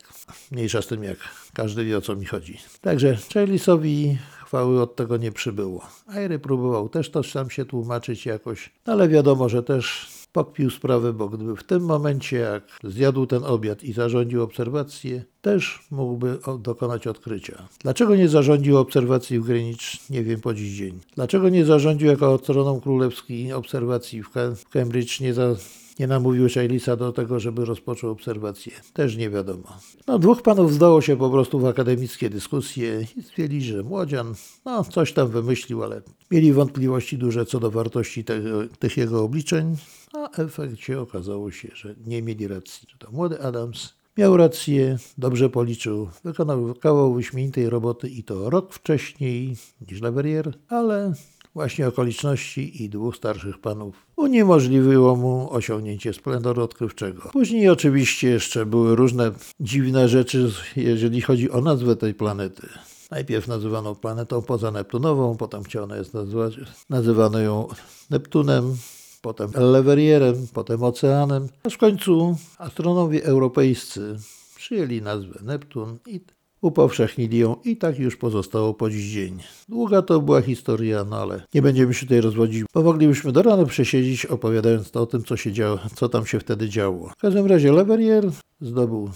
mniejsza 0.52 0.82
z 0.82 0.88
tym 0.88 1.04
jak, 1.04 1.18
każdy 1.54 1.86
wie 1.86 1.98
o 1.98 2.02
co 2.02 2.16
mi 2.16 2.26
chodzi. 2.26 2.58
Także 2.82 3.18
Chalisowi 3.34 4.18
chwały 4.46 4.82
od 4.82 4.96
tego 4.96 5.18
nie 5.18 5.32
przybyło. 5.32 5.88
Airy 6.08 6.40
próbował 6.40 6.90
też 6.90 7.12
to 7.12 7.24
sam 7.24 7.50
się 7.50 7.66
tłumaczyć 7.66 8.26
jakoś, 8.26 8.72
ale 8.86 9.10
wiadomo, 9.10 9.50
że 9.50 9.64
też 9.64 10.17
pokpił 10.38 10.70
sprawę, 10.70 11.14
bo 11.14 11.30
gdyby 11.30 11.56
w 11.56 11.64
tym 11.64 11.86
momencie, 11.86 12.38
jak 12.38 12.64
zjadł 12.84 13.26
ten 13.26 13.44
obiad 13.44 13.84
i 13.84 13.94
zarządził 13.94 14.44
obserwację, 14.44 15.24
też 15.42 15.88
mógłby 15.92 16.38
dokonać 16.60 17.08
odkrycia. 17.08 17.68
Dlaczego 17.80 18.16
nie 18.16 18.30
zarządził 18.30 18.78
obserwacji 18.78 19.40
w 19.40 19.46
Greenwich, 19.46 20.10
nie 20.10 20.24
wiem 20.24 20.42
po 20.42 20.54
dziś 20.54 20.78
dzień. 20.78 21.00
Dlaczego 21.16 21.50
nie 21.50 21.66
zarządził 21.66 22.08
jako 22.08 22.34
astronom 22.34 22.82
królewski 22.82 23.54
obserwacji 23.54 24.24
w 24.24 24.70
Cambridge, 24.70 25.20
nie 25.20 25.34
za 25.34 25.56
nie 26.00 26.08
namówił 26.08 26.50
Shalisa 26.50 26.96
do 26.96 27.12
tego, 27.12 27.40
żeby 27.40 27.66
rozpoczął 27.66 28.12
obserwację. 28.12 28.72
Też 28.94 29.18
nie 29.18 29.30
wiadomo. 29.30 29.78
No, 30.08 30.20
dwóch 30.20 30.42
panów 30.42 30.74
zdało 30.74 31.02
się 31.02 31.18
po 31.18 31.30
prostu 31.30 31.60
w 31.60 31.66
akademickie 31.66 32.30
dyskusje 32.30 33.06
i 33.18 33.24
stwierdzili, 33.24 33.66
że 33.66 33.84
młodzian, 33.84 34.36
no, 34.66 34.84
coś 34.84 35.14
tam 35.14 35.28
wymyślił, 35.28 35.84
ale 35.84 36.02
mieli 36.32 36.54
wątpliwości 36.54 37.18
duże 37.18 37.46
co 37.46 37.60
do 37.60 37.72
wartości 37.72 38.24
tego, 38.24 38.68
tych 38.80 38.98
jego 38.98 39.24
obliczeń, 39.24 39.76
a 40.14 40.30
w 40.30 40.40
efekcie 40.40 41.02
okazało 41.02 41.52
się, 41.52 41.70
że 41.74 41.96
nie 42.06 42.22
mieli 42.22 42.48
racji. 42.48 42.88
To 43.00 43.12
młody 43.12 43.42
Adams 43.42 43.94
miał 44.18 44.38
rację, 44.38 44.98
dobrze 45.18 45.50
policzył, 45.50 46.10
wykonał 46.24 46.76
kawał 46.76 47.14
wyśmienitej 47.14 47.70
roboty 47.70 48.10
i 48.10 48.24
to 48.24 48.50
rok 48.50 48.74
wcześniej 48.74 49.56
niż 49.92 50.02
Leverrier, 50.02 50.54
ale 50.70 51.14
właśnie 51.58 51.88
okoliczności 51.88 52.84
i 52.84 52.90
dwóch 52.90 53.16
starszych 53.16 53.58
panów 53.58 54.06
uniemożliwiło 54.16 55.16
mu 55.16 55.54
osiągnięcie 55.54 56.14
splendoru 56.14 56.64
odkrywczego. 56.64 57.30
Później 57.34 57.70
oczywiście 57.70 58.30
jeszcze 58.30 58.66
były 58.66 58.96
różne 58.96 59.32
dziwne 59.60 60.10
rzeczy, 60.10 60.52
jeżeli 60.76 61.22
chodzi 61.22 61.52
o 61.52 61.62
nazwę 61.62 61.96
tej 61.96 62.14
planety. 62.14 62.68
Najpierw 63.12 63.48
nazywano 63.48 63.96
planetą 63.96 64.42
pozaneptunową, 64.42 65.38
potem 65.38 65.64
chciano 65.64 65.96
jest 65.96 66.14
nazwać, 66.14 66.60
nazywano 66.90 67.40
ją 67.40 67.68
Neptunem, 68.10 68.76
potem 69.22 69.52
Leverrierem, 69.56 70.48
potem 70.54 70.84
Oceanem. 70.84 71.48
Aż 71.64 71.74
w 71.74 71.78
końcu 71.78 72.36
astronomowie 72.58 73.26
europejscy 73.26 74.16
przyjęli 74.56 75.02
nazwę 75.02 75.40
Neptun 75.44 75.98
i 76.08 76.22
upowszechnili 76.68 77.38
ją 77.38 77.56
i 77.64 77.78
tak 77.78 78.00
już 78.00 78.16
pozostało 78.16 78.74
po 78.74 78.90
dziś 78.90 79.14
dzień. 79.14 79.40
Długa 79.70 80.02
to 80.02 80.22
była 80.22 80.42
historia, 80.42 81.04
no 81.04 81.18
ale 81.18 81.42
nie 81.54 81.62
będziemy 81.62 81.94
się 81.94 82.06
tutaj 82.06 82.22
rozwodzić, 82.22 82.64
bo 82.74 82.84
moglibyśmy 82.84 83.32
do 83.32 83.42
rana 83.42 83.66
przesiedzieć 83.66 84.26
opowiadając 84.26 84.96
o 84.96 85.06
tym, 85.06 85.24
co 85.24 85.38
się 85.38 85.52
działo, 85.52 85.80
co 85.96 86.10
tam 86.10 86.26
się 86.26 86.40
wtedy 86.40 86.70
działo. 86.70 87.10
W 87.10 87.22
każdym 87.22 87.46
razie 87.46 87.72
Leverrier 87.72 88.32
zdobył 88.62 89.10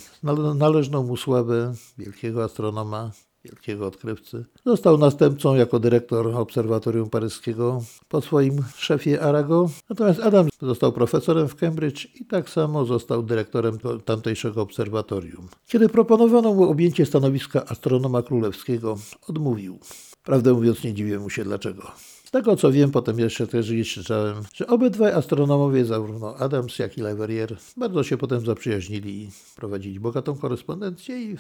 należną 0.56 1.04
mu 1.04 1.18
sławę 1.18 1.74
wielkiego 1.98 2.44
astronoma, 2.44 3.12
wielkiego 3.44 3.88
odkrywcy. 3.88 4.46
Został 4.66 4.98
następcą 4.98 5.56
jako 5.56 5.80
dyrektor 5.80 6.28
Obserwatorium 6.28 7.10
Paryskiego 7.10 7.84
po 8.10 8.22
swoim 8.22 8.64
szefie 8.76 9.22
Arago. 9.22 9.70
Natomiast 9.90 10.20
Adam 10.20 10.48
został 10.62 10.92
profesorem 10.92 11.48
w 11.48 11.56
Cambridge 11.56 12.08
i 12.22 12.26
tak 12.26 12.50
samo 12.50 12.86
został 12.86 13.24
dyrektorem 13.24 13.78
tamtejszego 14.06 14.62
obserwatorium. 14.62 15.48
Kiedy 15.68 15.90
proponowano 15.90 16.54
mu 16.54 16.64
objęcie 16.64 17.06
stanowiska 17.06 17.66
astronoma 17.66 18.22
królewskiego, 18.22 18.98
odmówił. 19.28 19.80
Prawdę 20.24 20.54
mówiąc, 20.54 20.84
nie 20.84 20.94
dziwię 20.94 21.20
mu 21.20 21.30
się 21.30 21.44
dlaczego. 21.44 21.92
Z 22.32 22.34
tego 22.34 22.56
co 22.56 22.72
wiem, 22.72 22.92
potem 22.92 23.20
jeszcze 23.20 23.48
też 23.48 23.72
czytałem, 23.94 24.36
że 24.54 24.68
obydwaj 24.68 25.12
astronomowie, 25.12 25.86
zarówno 25.86 26.36
Adams 26.36 26.80
jak 26.80 26.98
i 26.98 27.02
Leverrier, 27.02 27.58
bardzo 27.78 28.04
się 28.04 28.18
potem 28.18 28.46
zaprzyjaźnili 28.46 29.24
i 29.24 29.30
prowadzili 29.56 30.00
bogatą 30.00 30.36
korespondencję 30.36 31.24
i 31.24 31.38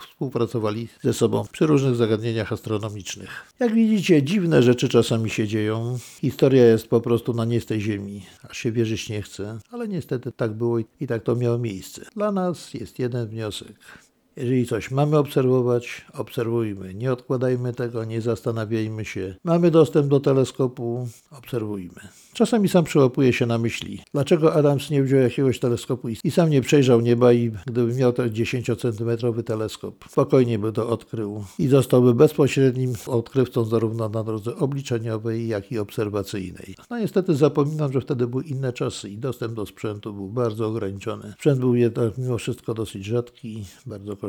współpracowali 0.00 0.88
ze 1.02 1.12
sobą 1.12 1.44
przy 1.52 1.66
różnych 1.66 1.94
zagadnieniach 1.94 2.52
astronomicznych. 2.52 3.52
Jak 3.58 3.74
widzicie, 3.74 4.22
dziwne 4.22 4.62
rzeczy 4.62 4.88
czasami 4.88 5.30
się 5.30 5.48
dzieją. 5.48 5.98
Historia 6.20 6.64
jest 6.64 6.88
po 6.88 7.00
prostu 7.00 7.32
na 7.32 7.44
nie 7.44 7.60
z 7.60 7.66
tej 7.66 7.80
ziemi, 7.80 8.26
aż 8.50 8.58
się 8.58 8.72
wierzyć 8.72 9.08
nie 9.08 9.22
chce, 9.22 9.58
ale 9.70 9.88
niestety 9.88 10.32
tak 10.32 10.52
było 10.52 10.78
i 11.00 11.06
tak 11.06 11.22
to 11.22 11.36
miało 11.36 11.58
miejsce. 11.58 12.02
Dla 12.14 12.32
nas 12.32 12.74
jest 12.74 12.98
jeden 12.98 13.28
wniosek. 13.28 13.76
Jeżeli 14.38 14.66
coś 14.66 14.90
mamy 14.90 15.18
obserwować, 15.18 16.06
obserwujmy. 16.14 16.94
Nie 16.94 17.12
odkładajmy 17.12 17.72
tego, 17.72 18.04
nie 18.04 18.20
zastanawiajmy 18.20 19.04
się. 19.04 19.34
Mamy 19.44 19.70
dostęp 19.70 20.08
do 20.08 20.20
teleskopu, 20.20 21.08
obserwujmy. 21.30 22.00
Czasami 22.32 22.68
sam 22.68 22.84
przyłapuję 22.84 23.32
się 23.32 23.46
na 23.46 23.58
myśli, 23.58 24.00
dlaczego 24.12 24.54
Adams 24.54 24.90
nie 24.90 25.02
wziął 25.02 25.20
jakiegoś 25.20 25.58
teleskopu 25.58 26.08
i 26.24 26.30
sam 26.30 26.50
nie 26.50 26.60
przejrzał 26.60 27.00
nieba 27.00 27.32
i 27.32 27.50
gdyby 27.66 27.94
miał 27.94 28.12
ten 28.12 28.30
10-centymetrowy 28.30 29.42
teleskop, 29.42 30.04
spokojnie 30.08 30.58
by 30.58 30.72
to 30.72 30.88
odkrył 30.88 31.44
i 31.58 31.68
zostałby 31.68 32.14
bezpośrednim 32.14 32.92
odkrywcą 33.06 33.64
zarówno 33.64 34.08
na 34.08 34.24
drodze 34.24 34.56
obliczeniowej, 34.56 35.48
jak 35.48 35.72
i 35.72 35.78
obserwacyjnej. 35.78 36.74
No 36.90 36.98
niestety 36.98 37.34
zapominam, 37.34 37.92
że 37.92 38.00
wtedy 38.00 38.26
były 38.26 38.44
inne 38.44 38.72
czasy 38.72 39.10
i 39.10 39.18
dostęp 39.18 39.54
do 39.54 39.66
sprzętu 39.66 40.12
był 40.12 40.28
bardzo 40.28 40.66
ograniczony. 40.66 41.32
Sprzęt 41.32 41.60
był 41.60 41.74
jednak 41.74 42.18
mimo 42.18 42.38
wszystko 42.38 42.74
dosyć 42.74 43.04
rzadki, 43.04 43.64
bardzo 43.86 44.16
kosztowny. 44.16 44.27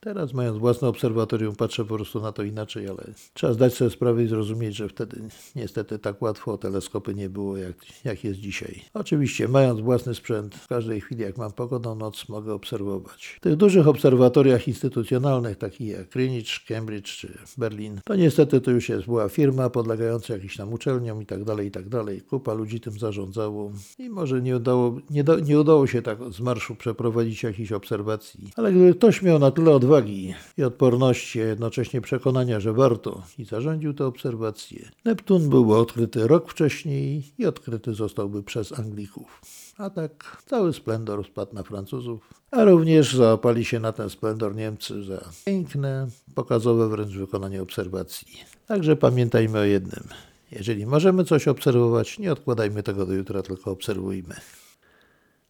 Teraz 0.00 0.32
mając 0.32 0.58
własne 0.58 0.88
obserwatorium 0.88 1.56
patrzę 1.56 1.84
po 1.84 1.94
prostu 1.94 2.20
na 2.20 2.32
to 2.32 2.42
inaczej, 2.42 2.88
ale 2.88 3.04
trzeba 3.34 3.52
zdać 3.52 3.74
sobie 3.74 3.90
sprawę 3.90 4.24
i 4.24 4.28
zrozumieć, 4.28 4.76
że 4.76 4.88
wtedy 4.88 5.20
niestety 5.56 5.98
tak 5.98 6.22
łatwo 6.22 6.58
teleskopy 6.58 7.14
nie 7.14 7.30
było, 7.30 7.56
jak, 7.56 7.76
jak 8.04 8.24
jest 8.24 8.40
dzisiaj. 8.40 8.82
Oczywiście, 8.94 9.48
mając 9.48 9.80
własny 9.80 10.14
sprzęt, 10.14 10.54
w 10.54 10.68
każdej 10.68 11.00
chwili, 11.00 11.22
jak 11.22 11.38
mam 11.38 11.52
pogodną 11.52 11.94
noc, 11.94 12.28
mogę 12.28 12.54
obserwować. 12.54 13.36
W 13.36 13.40
tych 13.40 13.56
dużych 13.56 13.88
obserwatoriach 13.88 14.68
instytucjonalnych, 14.68 15.58
takich 15.58 15.88
jak 15.88 16.08
Greenwich, 16.08 16.64
Cambridge 16.68 17.16
czy 17.16 17.38
Berlin, 17.58 18.00
to 18.04 18.14
niestety 18.14 18.60
to 18.60 18.70
już 18.70 18.88
jest 18.88 19.04
była 19.06 19.28
firma 19.28 19.70
podlegająca 19.70 20.34
jakimś 20.34 20.56
tam 20.56 20.72
uczelniom 20.72 21.22
i 21.22 21.26
tak 21.26 21.44
dalej, 21.44 21.68
i 21.68 21.70
tak 21.70 21.88
dalej. 21.88 22.20
Kupa 22.20 22.54
ludzi 22.54 22.80
tym 22.80 22.98
zarządzało 22.98 23.72
i 23.98 24.10
może 24.10 24.42
nie 24.42 24.56
udało, 24.56 24.98
nie, 25.10 25.24
do, 25.24 25.38
nie 25.40 25.60
udało 25.60 25.86
się 25.86 26.02
tak 26.02 26.18
z 26.30 26.40
marszu 26.40 26.74
przeprowadzić 26.74 27.42
jakichś 27.42 27.72
obserwacji, 27.72 28.50
ale 28.56 28.72
gdyby 28.72 28.94
ktoś 28.94 29.22
miał 29.24 29.38
na 29.38 29.50
tyle 29.50 29.70
odwagi 29.70 30.34
i 30.58 30.62
odporności, 30.62 31.42
a 31.42 31.44
jednocześnie 31.44 32.00
przekonania, 32.00 32.60
że 32.60 32.72
warto 32.72 33.22
i 33.38 33.44
zarządził 33.44 33.94
te 33.94 34.06
obserwacje, 34.06 34.88
Neptun 35.04 35.48
byłby 35.48 35.76
odkryty 35.76 36.26
rok 36.28 36.50
wcześniej 36.50 37.32
i 37.38 37.46
odkryty 37.46 37.94
zostałby 37.94 38.42
przez 38.42 38.78
Anglików. 38.78 39.40
A 39.78 39.90
tak 39.90 40.42
cały 40.46 40.72
splendor 40.72 41.26
spadł 41.26 41.54
na 41.54 41.62
Francuzów, 41.62 42.34
a 42.50 42.64
również 42.64 43.16
załapali 43.16 43.64
się 43.64 43.80
na 43.80 43.92
ten 43.92 44.10
splendor 44.10 44.54
Niemcy 44.54 45.04
za 45.04 45.24
piękne, 45.44 46.06
pokazowe 46.34 46.88
wręcz 46.88 47.12
wykonanie 47.12 47.62
obserwacji. 47.62 48.28
Także 48.66 48.96
pamiętajmy 48.96 49.58
o 49.58 49.64
jednym. 49.64 50.04
Jeżeli 50.52 50.86
możemy 50.86 51.24
coś 51.24 51.48
obserwować, 51.48 52.18
nie 52.18 52.32
odkładajmy 52.32 52.82
tego 52.82 53.06
do 53.06 53.12
jutra, 53.12 53.42
tylko 53.42 53.70
obserwujmy. 53.70 54.34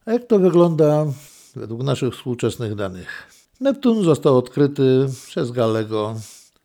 A 0.06 0.12
jak 0.12 0.26
to 0.26 0.38
wygląda 0.38 1.06
według 1.56 1.82
naszych 1.82 2.14
współczesnych 2.14 2.74
danych? 2.74 3.43
Neptun 3.60 4.04
został 4.04 4.38
odkryty 4.38 5.06
przez 5.26 5.50
Galego 5.50 6.14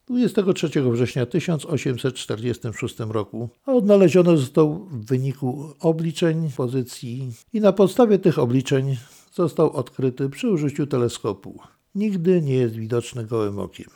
23 0.08 0.70
września 0.92 1.26
1846 1.26 3.00
roku, 3.00 3.50
a 3.66 3.72
odnaleziony 3.72 4.38
został 4.38 4.86
w 4.92 5.06
wyniku 5.06 5.74
obliczeń 5.80 6.50
pozycji 6.58 7.32
i 7.54 7.62
na 7.62 7.74
podstawie 7.74 8.20
tych 8.20 8.40
obliczeń 8.40 8.98
został 9.34 9.72
odkryty 9.72 10.30
przy 10.30 10.50
użyciu 10.50 10.88
teleskopu. 10.88 11.60
Nigdy 11.96 12.42
nie 12.42 12.54
jest 12.54 12.76
widoczny 12.76 13.26
gołym 13.26 13.60
okiem. 13.60 13.88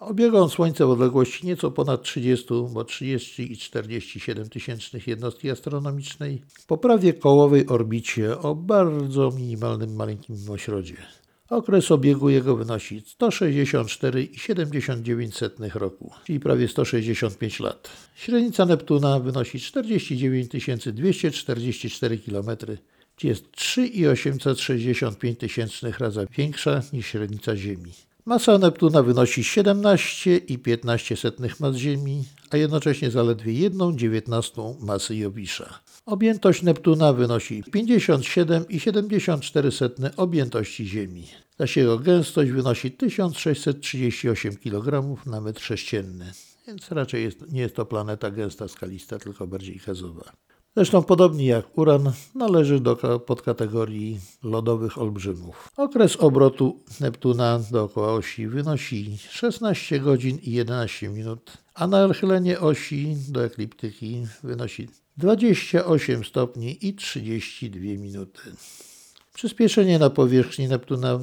Obiega 0.00 0.38
on 0.38 0.48
Słońce 0.50 0.86
w 0.86 0.90
odległości 0.90 1.46
nieco 1.46 1.70
ponad 1.70 2.02
30, 2.02 2.46
bo 2.72 2.84
30 2.84 3.52
i 3.52 3.56
47 3.56 4.48
tysięcznych 4.48 5.06
jednostki 5.06 5.50
astronomicznej 5.50 6.42
po 6.66 6.78
prawie 6.78 7.12
kołowej 7.12 7.66
orbicie 7.66 8.38
o 8.38 8.54
bardzo 8.54 9.30
minimalnym, 9.30 9.96
malinkim 9.96 10.36
mimośrodzie. 10.36 10.96
Okres 11.50 11.90
obiegu 11.90 12.30
jego 12.30 12.56
wynosi 12.56 13.02
164,79 13.20 15.74
roku, 15.74 16.12
czyli 16.24 16.40
prawie 16.40 16.68
165 16.68 17.60
lat. 17.60 17.90
Średnica 18.14 18.66
Neptuna 18.66 19.20
wynosi 19.20 19.60
49 19.60 20.50
244 20.92 22.18
km, 22.18 22.46
czyli 23.16 23.28
jest 23.28 23.52
3,865 23.52 25.38
tysięcznych 25.38 26.00
razy 26.00 26.26
większa 26.36 26.82
niż 26.92 27.06
średnica 27.06 27.56
Ziemi. 27.56 27.92
Masa 28.24 28.58
Neptuna 28.58 29.02
wynosi 29.02 29.42
17,15 29.42 31.60
mas 31.60 31.76
Ziemi, 31.76 32.24
a 32.50 32.56
jednocześnie 32.56 33.10
zaledwie 33.10 33.70
1,19 33.70 34.74
masy 34.80 35.16
Jowisza. 35.16 35.80
Objętość 36.06 36.62
Neptuna 36.62 37.12
wynosi 37.12 37.62
57,74 37.62 40.10
objętości 40.16 40.86
Ziemi. 40.86 41.26
Zaś 41.58 41.76
jego 41.76 41.98
gęstość 41.98 42.50
wynosi 42.50 42.90
1638 42.90 44.56
kg 44.56 45.16
na 45.26 45.40
metr 45.40 45.62
sześcienny, 45.62 46.32
więc 46.66 46.90
raczej 46.90 47.22
jest, 47.22 47.52
nie 47.52 47.60
jest 47.60 47.76
to 47.76 47.86
planeta 47.86 48.30
gęsta 48.30 48.68
skalista, 48.68 49.18
tylko 49.18 49.46
bardziej 49.46 49.80
gazowa. 49.86 50.32
Zresztą 50.76 51.02
podobnie 51.02 51.46
jak 51.46 51.78
Uran 51.78 52.12
należy 52.34 52.80
do 52.80 52.96
podkategorii 53.26 54.20
lodowych 54.42 54.98
olbrzymów. 54.98 55.68
Okres 55.76 56.16
obrotu 56.16 56.80
Neptuna 57.00 57.60
dookoła 57.70 58.12
osi 58.12 58.48
wynosi 58.48 59.18
16 59.30 60.00
godzin 60.00 60.38
i 60.42 60.52
11 60.52 61.08
minut, 61.08 61.52
a 61.74 61.86
nachylenie 61.86 62.60
osi 62.60 63.16
do 63.28 63.44
ekliptyki 63.44 64.26
wynosi 64.42 64.88
28 65.20 66.24
stopni 66.24 66.86
i 66.86 66.94
32 66.94 67.80
minuty. 67.80 68.40
Przyspieszenie 69.34 69.98
na 69.98 70.10
powierzchni 70.10 70.68
Neptuna 70.68 71.20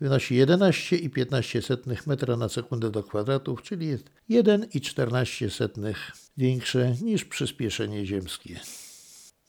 wynosi 0.00 0.34
11,15 0.34 2.06
metra 2.06 2.36
na 2.36 2.48
sekundę 2.48 2.90
do 2.90 3.02
kwadratów, 3.02 3.62
czyli 3.62 3.86
jest 3.86 4.10
1,14 4.30 5.94
większe 6.36 6.94
niż 7.02 7.24
przyspieszenie 7.24 8.06
ziemskie. 8.06 8.60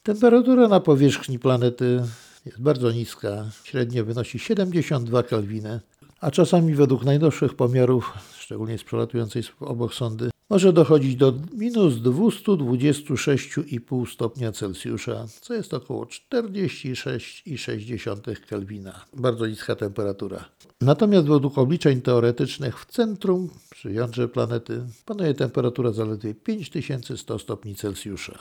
Temperatura 0.04 0.68
na 0.68 0.80
powierzchni 0.80 1.40
planety 1.40 2.02
jest 2.46 2.62
bardzo 2.62 2.92
niska, 2.92 3.46
średnio 3.64 4.06
wynosi 4.06 4.40
72 4.40 5.24
kelwiny, 5.24 5.80
a 6.22 6.32
czasami 6.32 6.76
według 6.76 7.04
najnowszych 7.04 7.54
pomiarów, 7.54 8.14
szczególnie 8.40 8.78
z 8.78 8.84
przelatującej 8.84 9.44
obok 9.60 9.94
sondy, 9.94 10.32
może 10.52 10.74
dochodzić 10.74 11.16
do 11.16 11.34
minus 11.54 11.94
226,5 11.94 14.14
stopnia 14.14 14.52
Celsjusza, 14.52 15.26
co 15.42 15.54
jest 15.54 15.74
około 15.74 16.06
46,6 16.06 18.36
Kelwina. 18.36 19.06
Bardzo 19.14 19.48
niska 19.48 19.76
temperatura. 19.76 20.46
Natomiast 20.82 21.28
według 21.28 21.58
obliczeń 21.58 22.02
teoretycznych 22.02 22.80
w 22.80 22.86
centrum, 22.86 23.50
przy 23.70 23.94
jądrze 23.94 24.28
planety, 24.28 24.82
panuje 25.06 25.34
temperatura 25.34 25.92
zaledwie 25.92 26.36
5100 26.36 27.40
stopni 27.40 27.76
Celsjusza. 27.76 28.40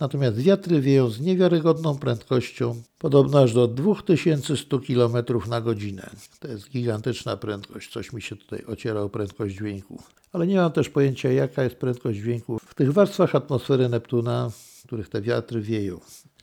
Natomiast 0.00 0.38
wiatry 0.38 0.80
wieją 0.80 1.10
z 1.10 1.20
niewiarygodną 1.20 1.98
prędkością, 1.98 2.82
podobno 3.02 3.40
aż 3.40 3.54
do 3.54 3.68
2100 3.68 4.80
km 4.80 5.16
na 5.48 5.60
godzinę. 5.60 6.10
To 6.40 6.48
jest 6.48 6.70
gigantyczna 6.70 7.36
prędkość, 7.36 7.92
coś 7.92 8.12
mi 8.12 8.22
się 8.22 8.36
tutaj 8.36 8.64
ociera 8.66 9.00
o 9.00 9.08
prędkość 9.08 9.54
dźwięku. 9.54 10.02
Ale 10.32 10.46
nie 10.46 10.56
mam 10.56 10.72
też 10.72 10.88
pojęcia, 10.88 11.32
jaka 11.32 11.62
jest 11.62 11.76
prędkość 11.76 12.18
dźwięku 12.18 12.58
w 12.66 12.74
tych 12.74 12.92
warstwach 12.92 13.34
atmosfery 13.34 13.88
Neptuna, 13.88 14.50
w 14.50 14.86
których 14.86 15.08
te 15.08 15.22
wiatry 15.22 15.60
wieją. 15.60 16.00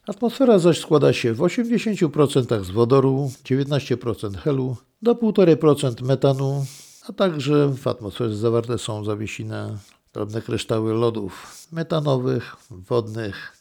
Atmosfera 0.08 0.60
zaś 0.60 0.80
składa 0.80 1.14
się 1.14 1.34
w 1.34 1.38
80% 1.38 2.64
z 2.64 2.72
wodoru, 2.72 3.32
19% 3.46 4.36
helu, 4.36 4.78
do 5.02 5.16
1,5% 5.16 6.04
metanu, 6.04 6.66
a 7.10 7.14
także 7.14 7.74
w 7.78 7.88
atmosferze 7.88 8.36
zawarte 8.36 8.78
są 8.78 9.04
zawiesine 9.04 9.78
drobne 10.14 10.42
kryształy 10.42 10.94
lodów 10.94 11.68
metanowych, 11.72 12.56
wodnych, 12.70 13.58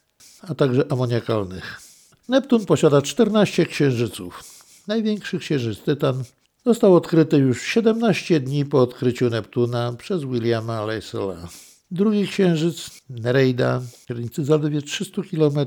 a 0.48 0.54
także 0.54 0.92
amoniakalnych. 0.92 1.87
Neptun 2.28 2.66
posiada 2.66 3.02
14 3.02 3.66
księżyców. 3.66 4.44
Największy 4.86 5.38
księżyc 5.38 5.78
Tytan 5.78 6.24
został 6.66 6.96
odkryty 6.96 7.36
już 7.36 7.62
17 7.62 8.40
dni 8.40 8.64
po 8.64 8.82
odkryciu 8.82 9.30
Neptuna 9.30 9.92
przez 9.98 10.24
Williama 10.24 10.86
Lassella. 10.86 11.48
Drugi 11.90 12.28
księżyc, 12.28 13.00
Nereida, 13.10 13.82
średnicy 14.06 14.44
zaledwie 14.44 14.82
300 14.82 15.22
km, 15.22 15.58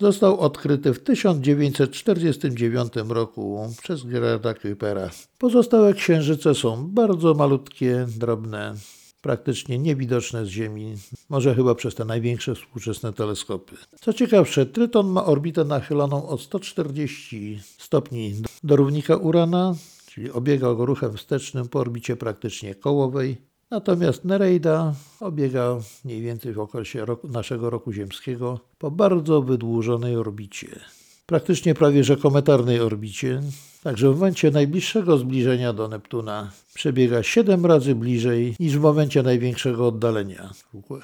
został 0.00 0.40
odkryty 0.40 0.94
w 0.94 1.02
1949 1.02 2.92
roku 3.08 3.74
przez 3.82 4.04
Gerarda 4.04 4.54
Kuipera. 4.54 5.10
Pozostałe 5.38 5.94
księżyce 5.94 6.54
są 6.54 6.88
bardzo 6.88 7.34
malutkie, 7.34 8.06
drobne, 8.16 8.74
praktycznie 9.20 9.78
niewidoczne 9.78 10.46
z 10.46 10.48
Ziemi, 10.48 10.94
może 11.28 11.54
chyba 11.54 11.74
przez 11.74 11.94
te 11.94 12.04
największe 12.04 12.54
współczesne 12.54 13.12
teleskopy. 13.12 13.76
Co 14.00 14.12
ciekawsze, 14.12 14.66
Tryton 14.66 15.06
ma 15.06 15.24
orbitę 15.24 15.64
nachyloną 15.64 16.28
o 16.28 16.38
140 16.38 17.60
stopni 17.78 18.34
do 18.64 18.76
równika 18.76 19.16
Urana, 19.16 19.74
czyli 20.06 20.30
obiega 20.30 20.74
go 20.74 20.86
ruchem 20.86 21.16
wstecznym 21.16 21.68
po 21.68 21.78
orbicie 21.78 22.16
praktycznie 22.16 22.74
kołowej. 22.74 23.36
Natomiast 23.70 24.24
Nereida 24.24 24.94
obiega 25.20 25.80
mniej 26.04 26.22
więcej 26.22 26.52
w 26.52 26.60
okresie 26.60 27.04
roku, 27.04 27.28
naszego 27.28 27.70
roku 27.70 27.92
ziemskiego 27.92 28.60
po 28.78 28.90
bardzo 28.90 29.42
wydłużonej 29.42 30.16
orbicie. 30.16 30.80
Praktycznie 31.28 31.74
prawie 31.74 32.04
że 32.04 32.16
kometarnej 32.16 32.80
orbicie, 32.80 33.40
także 33.82 34.10
w 34.10 34.14
momencie 34.14 34.50
najbliższego 34.50 35.18
zbliżenia 35.18 35.72
do 35.72 35.88
Neptuna 35.88 36.50
przebiega 36.74 37.22
7 37.22 37.66
razy 37.66 37.94
bliżej 37.94 38.56
niż 38.60 38.78
w 38.78 38.80
momencie 38.80 39.22
największego 39.22 39.86
oddalenia. 39.86 40.50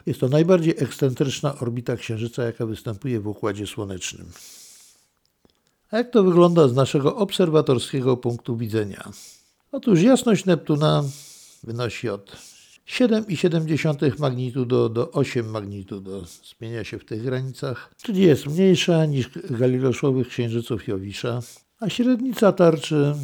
Jest 0.06 0.20
to 0.20 0.28
najbardziej 0.28 0.74
ekscentryczna 0.78 1.58
orbita 1.58 1.96
Księżyca, 1.96 2.44
jaka 2.44 2.66
występuje 2.66 3.20
w 3.20 3.26
Układzie 3.26 3.66
Słonecznym. 3.66 4.26
A 5.90 5.96
jak 5.96 6.10
to 6.10 6.22
wygląda 6.22 6.68
z 6.68 6.74
naszego 6.74 7.16
obserwatorskiego 7.16 8.16
punktu 8.16 8.56
widzenia? 8.56 9.10
Otóż 9.72 10.02
jasność 10.02 10.44
Neptuna 10.44 11.04
wynosi 11.62 12.08
od 12.08 12.53
7,7 12.88 14.20
magnitudo 14.20 14.88
do 14.88 15.10
8 15.10 15.50
magnitudo. 15.50 16.22
Zmienia 16.58 16.84
się 16.84 16.98
w 16.98 17.04
tych 17.04 17.22
granicach, 17.22 17.94
czyli 18.02 18.20
jest 18.22 18.46
mniejsza 18.46 19.06
niż 19.06 19.30
galiloszowych 19.50 20.28
księżyców 20.28 20.88
Jowisza, 20.88 21.40
a 21.80 21.88
średnica 21.88 22.52
tarczy 22.52 23.14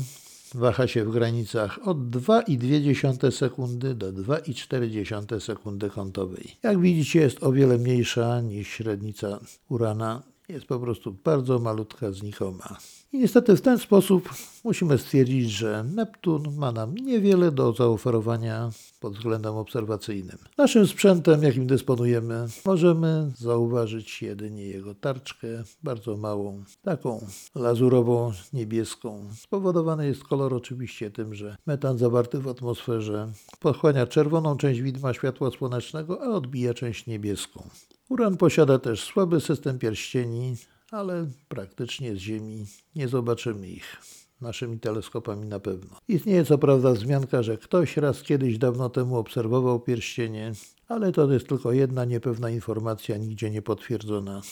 waha 0.55 0.87
się 0.87 1.05
w 1.05 1.11
granicach 1.11 1.89
od 1.89 1.99
2,2 1.99 3.31
sekundy 3.31 3.95
do 3.95 4.13
2,4 4.13 5.41
sekundy 5.41 5.91
kątowej. 5.91 6.57
Jak 6.63 6.81
widzicie 6.81 7.21
jest 7.21 7.43
o 7.43 7.53
wiele 7.53 7.79
mniejsza 7.79 8.41
niż 8.41 8.69
średnica 8.69 9.41
Urana 9.69 10.23
jest 10.49 10.67
po 10.67 10.81
prostu 10.81 11.17
bardzo 11.25 11.59
malutka, 11.59 12.13
znikoma. 12.13 12.79
I 13.13 13.19
niestety 13.19 13.57
w 13.57 13.61
ten 13.61 13.79
sposób 13.79 14.29
musimy 14.65 14.99
stwierdzić, 14.99 15.51
że 15.51 15.85
Neptun 15.95 16.57
ma 16.57 16.73
nam 16.73 16.95
niewiele 16.95 17.53
do 17.53 17.73
zaoferowania 17.73 18.71
pod 19.01 19.17
względem 19.17 19.55
obserwacyjnym. 19.55 20.39
Naszym 20.59 20.87
sprzętem, 20.87 21.43
jakim 21.43 21.67
dysponujemy, 21.67 22.47
możemy 22.67 23.33
zauważyć 23.39 24.23
jedynie 24.23 24.63
jego 24.63 24.95
tarczkę, 24.95 25.49
bardzo 25.83 26.17
małą, 26.17 26.65
taką 26.83 27.27
lazurową, 27.55 28.33
niebieską. 28.53 29.25
Spowodowany 29.37 30.07
jest 30.07 30.25
kolor 30.25 30.55
oczywiście 30.55 31.11
tym, 31.11 31.35
że 31.35 31.57
metan 31.67 31.99
zawarty 31.99 32.39
w 32.39 32.49
atmosferze 32.49 33.33
pochłania 33.61 34.07
czerwoną 34.07 34.57
część 34.57 34.81
widma 34.81 35.15
światła 35.15 35.51
słonecznego, 35.51 36.23
a 36.23 36.29
odbija 36.29 36.75
część 36.75 37.07
niebieską. 37.07 37.63
Uran 38.09 38.37
posiada 38.37 38.79
też 38.79 39.05
słaby 39.05 39.41
system 39.41 39.79
pierścieni, 39.79 40.57
ale 40.91 41.27
praktycznie 41.49 42.15
z 42.15 42.19
Ziemi 42.19 42.67
nie 42.95 43.09
zobaczymy 43.09 43.69
ich. 43.69 43.97
Naszymi 44.41 44.79
teleskopami 44.79 45.49
na 45.49 45.61
pewno. 45.61 45.97
Istnieje 46.09 46.45
co 46.45 46.59
prawda 46.59 46.93
wzmianka, 46.93 47.43
że 47.43 47.59
ktoś 47.59 47.97
raz 47.97 48.23
kiedyś 48.23 48.59
dawno 48.59 48.91
temu 48.91 49.17
obserwował 49.17 49.81
pierścienie, 49.81 50.53
ale 50.89 51.13
to 51.13 51.33
jest 51.33 51.49
tylko 51.49 51.73
jedna 51.73 52.05
niepewna 52.05 52.51
informacja, 52.51 53.17
nigdzie 53.17 53.51
nie 53.51 53.63
potwierdzona. 53.63 54.43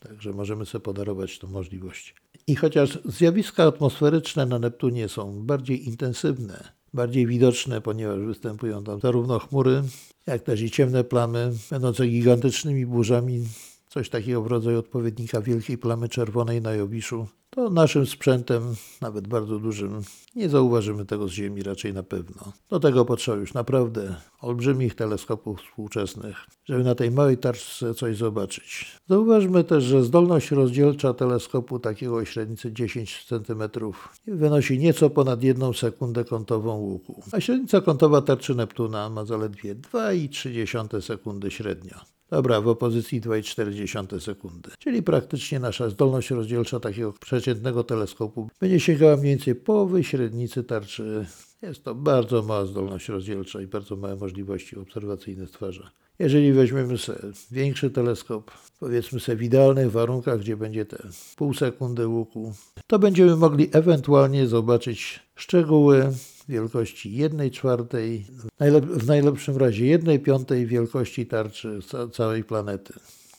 Także 0.00 0.32
możemy 0.32 0.66
sobie 0.66 0.82
podarować 0.82 1.38
tę 1.38 1.46
możliwość. 1.46 2.14
I 2.46 2.56
chociaż 2.56 2.98
zjawiska 3.04 3.64
atmosferyczne 3.64 4.46
na 4.46 4.58
Neptunie 4.58 5.08
są 5.08 5.46
bardziej 5.46 5.88
intensywne, 5.88 6.68
bardziej 6.94 7.26
widoczne, 7.26 7.80
ponieważ 7.80 8.20
występują 8.20 8.84
tam 8.84 9.00
zarówno 9.00 9.38
chmury, 9.38 9.82
jak 10.26 10.42
też 10.42 10.60
i 10.60 10.70
ciemne 10.70 11.04
plamy, 11.04 11.52
będące 11.70 12.06
gigantycznymi 12.06 12.86
burzami, 12.86 13.44
coś 13.96 14.08
takiego 14.08 14.42
w 14.42 14.46
rodzaju 14.46 14.78
odpowiednika 14.78 15.40
wielkiej 15.40 15.78
plamy 15.78 16.08
czerwonej 16.08 16.62
na 16.62 16.72
Jowiszu, 16.72 17.26
to 17.50 17.70
naszym 17.70 18.06
sprzętem, 18.06 18.62
nawet 19.00 19.28
bardzo 19.28 19.58
dużym, 19.58 20.02
nie 20.34 20.48
zauważymy 20.48 21.04
tego 21.06 21.28
z 21.28 21.30
Ziemi 21.30 21.62
raczej 21.62 21.94
na 21.94 22.02
pewno. 22.02 22.52
Do 22.68 22.80
tego 22.80 23.04
potrzeba 23.04 23.36
już 23.36 23.54
naprawdę 23.54 24.14
olbrzymich 24.40 24.94
teleskopów 24.94 25.60
współczesnych, 25.60 26.36
żeby 26.64 26.84
na 26.84 26.94
tej 26.94 27.10
małej 27.10 27.38
tarczce 27.38 27.94
coś 27.94 28.16
zobaczyć. 28.16 28.98
Zauważmy 29.08 29.64
też, 29.64 29.84
że 29.84 30.04
zdolność 30.04 30.50
rozdzielcza 30.50 31.14
teleskopu 31.14 31.78
takiego 31.78 32.16
o 32.16 32.24
średnicy 32.24 32.72
10 32.72 33.26
cm 33.28 33.62
wynosi 34.26 34.78
nieco 34.78 35.10
ponad 35.10 35.42
1 35.42 35.74
sekundę 35.74 36.24
kątową 36.24 36.76
łuku, 36.76 37.22
a 37.32 37.40
średnica 37.40 37.80
kątowa 37.80 38.22
tarczy 38.22 38.54
Neptuna 38.54 39.10
ma 39.10 39.24
zaledwie 39.24 39.74
2,3 39.74 41.00
sekundy 41.00 41.50
średnio. 41.50 42.15
Dobra, 42.30 42.60
w 42.60 42.68
opozycji 42.68 43.20
2,4 43.20 44.20
sekundy. 44.20 44.70
Czyli 44.78 45.02
praktycznie 45.02 45.60
nasza 45.60 45.90
zdolność 45.90 46.30
rozdzielcza 46.30 46.80
takiego 46.80 47.12
przeciętnego 47.12 47.84
teleskopu 47.84 48.50
będzie 48.60 48.80
sięgała 48.80 49.16
mniej 49.16 49.36
więcej 49.36 49.54
połowy 49.54 50.04
średnicy 50.04 50.64
tarczy. 50.64 51.26
Jest 51.62 51.84
to 51.84 51.94
bardzo 51.94 52.42
mała 52.42 52.66
zdolność 52.66 53.08
rozdzielcza 53.08 53.62
i 53.62 53.66
bardzo 53.66 53.96
małe 53.96 54.16
możliwości 54.16 54.76
obserwacyjne 54.76 55.46
stwarza. 55.46 55.90
Jeżeli 56.18 56.52
weźmiemy 56.52 56.98
sobie 56.98 57.18
większy 57.50 57.90
teleskop, 57.90 58.50
powiedzmy 58.80 59.20
sobie 59.20 59.38
w 59.38 59.42
idealnych 59.42 59.92
warunkach, 59.92 60.40
gdzie 60.40 60.56
będzie 60.56 60.84
te 60.84 61.08
pół 61.36 61.54
sekundy 61.54 62.08
łuku, 62.08 62.52
to 62.86 62.98
będziemy 62.98 63.36
mogli 63.36 63.68
ewentualnie 63.72 64.46
zobaczyć 64.46 65.20
szczegóły 65.34 66.12
wielkości 66.48 67.16
1 67.16 67.50
czwartej, 67.50 68.26
w 68.80 69.06
najlepszym 69.06 69.56
razie 69.56 69.86
1 69.86 70.20
piątej 70.20 70.66
wielkości 70.66 71.26
tarczy 71.26 71.78
całej 72.12 72.44
planety. 72.44 72.94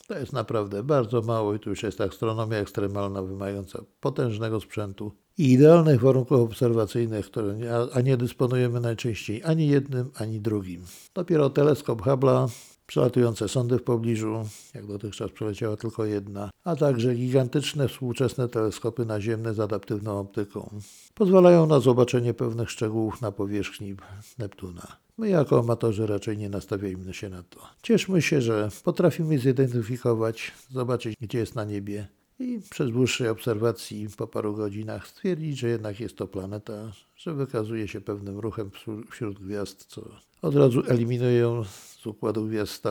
To 0.08 0.20
jest 0.20 0.34
naprawdę 0.34 0.84
bardzo 0.84 1.22
mało 1.22 1.54
i 1.54 1.60
tu 1.60 1.70
już 1.70 1.84
jest 1.84 2.02
astronomia 2.02 2.58
ekstremalna 2.58 3.22
wymagająca 3.22 3.82
potężnego 4.00 4.60
sprzętu 4.60 5.12
i 5.38 5.52
idealnych 5.52 6.02
warunków 6.02 6.40
obserwacyjnych, 6.40 7.26
które 7.26 7.56
nie, 7.56 7.72
a 7.94 8.02
nie 8.02 8.18
dysponujemy 8.18 8.80
najczęściej 8.80 9.42
ani 9.44 9.68
jednym, 9.68 10.12
ani 10.16 10.40
drugim. 10.40 10.82
Dopiero 11.14 11.50
teleskop 11.50 12.02
Hubble'a 12.02 12.48
przelatujące 12.88 13.48
sondy 13.48 13.78
w 13.78 13.84
pobliżu, 13.84 14.46
jak 14.74 14.86
dotychczas 14.86 15.32
przeleciała 15.32 15.78
tylko 15.78 16.06
jedna, 16.06 16.50
a 16.64 16.76
także 16.76 17.16
gigantyczne 17.16 17.88
współczesne 17.88 18.50
teleskopy 18.50 19.06
naziemne 19.06 19.54
z 19.54 19.60
adaptywną 19.60 20.20
optyką 20.20 20.70
pozwalają 21.14 21.66
na 21.66 21.80
zobaczenie 21.80 22.34
pewnych 22.34 22.72
szczegółów 22.72 23.22
na 23.22 23.32
powierzchni 23.32 23.96
Neptuna. 24.38 24.98
My 25.18 25.30
jako 25.30 25.60
amatorzy 25.60 26.08
raczej 26.08 26.38
nie 26.38 26.50
nastawiajmy 26.50 27.14
się 27.14 27.30
na 27.30 27.44
to. 27.44 27.60
Cieszmy 27.82 28.22
się, 28.22 28.42
że 28.42 28.70
potrafimy 28.84 29.40
zidentyfikować, 29.40 30.52
zobaczyć 30.72 31.16
gdzie 31.22 31.38
jest 31.40 31.56
na 31.56 31.64
niebie 31.64 32.08
i 32.40 32.60
przez 32.70 32.92
dłuższej 32.92 33.30
obserwacji 33.30 34.08
po 34.18 34.28
paru 34.28 34.56
godzinach 34.56 35.08
stwierdzić, 35.08 35.60
że 35.60 35.68
jednak 35.68 36.00
jest 36.00 36.18
to 36.18 36.28
planeta, 36.28 36.92
że 37.16 37.34
wykazuje 37.34 37.88
się 37.88 38.02
pewnym 38.02 38.40
ruchem 38.40 38.72
wśród 39.10 39.40
gwiazd, 39.40 39.86
co 39.86 40.02
od 40.42 40.56
razu 40.56 40.84
eliminuje 40.88 41.64
z 42.08 42.10
układu 42.10 42.46
gwiazd. 42.48 42.84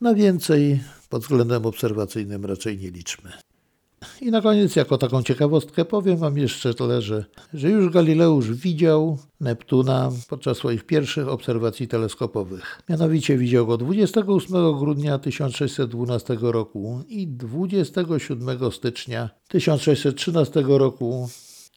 Na 0.00 0.14
więcej 0.14 0.80
pod 1.08 1.22
względem 1.22 1.66
obserwacyjnym 1.66 2.44
raczej 2.44 2.78
nie 2.78 2.90
liczmy. 2.90 3.32
I 4.20 4.30
na 4.30 4.40
koniec, 4.40 4.76
jako 4.76 4.98
taką 4.98 5.22
ciekawostkę, 5.22 5.84
powiem 5.84 6.16
Wam 6.16 6.38
jeszcze 6.38 6.74
tyle, 6.74 7.02
że, 7.02 7.24
że 7.54 7.70
już 7.70 7.92
Galileusz 7.92 8.52
widział 8.52 9.18
Neptuna 9.40 10.10
podczas 10.28 10.56
swoich 10.56 10.84
pierwszych 10.86 11.28
obserwacji 11.28 11.88
teleskopowych. 11.88 12.82
Mianowicie 12.88 13.38
widział 13.38 13.66
go 13.66 13.76
28 13.76 14.78
grudnia 14.78 15.18
1612 15.18 16.36
roku 16.40 17.00
i 17.08 17.28
27 17.28 18.72
stycznia 18.72 19.30
1613 19.48 20.64
roku, 20.66 21.28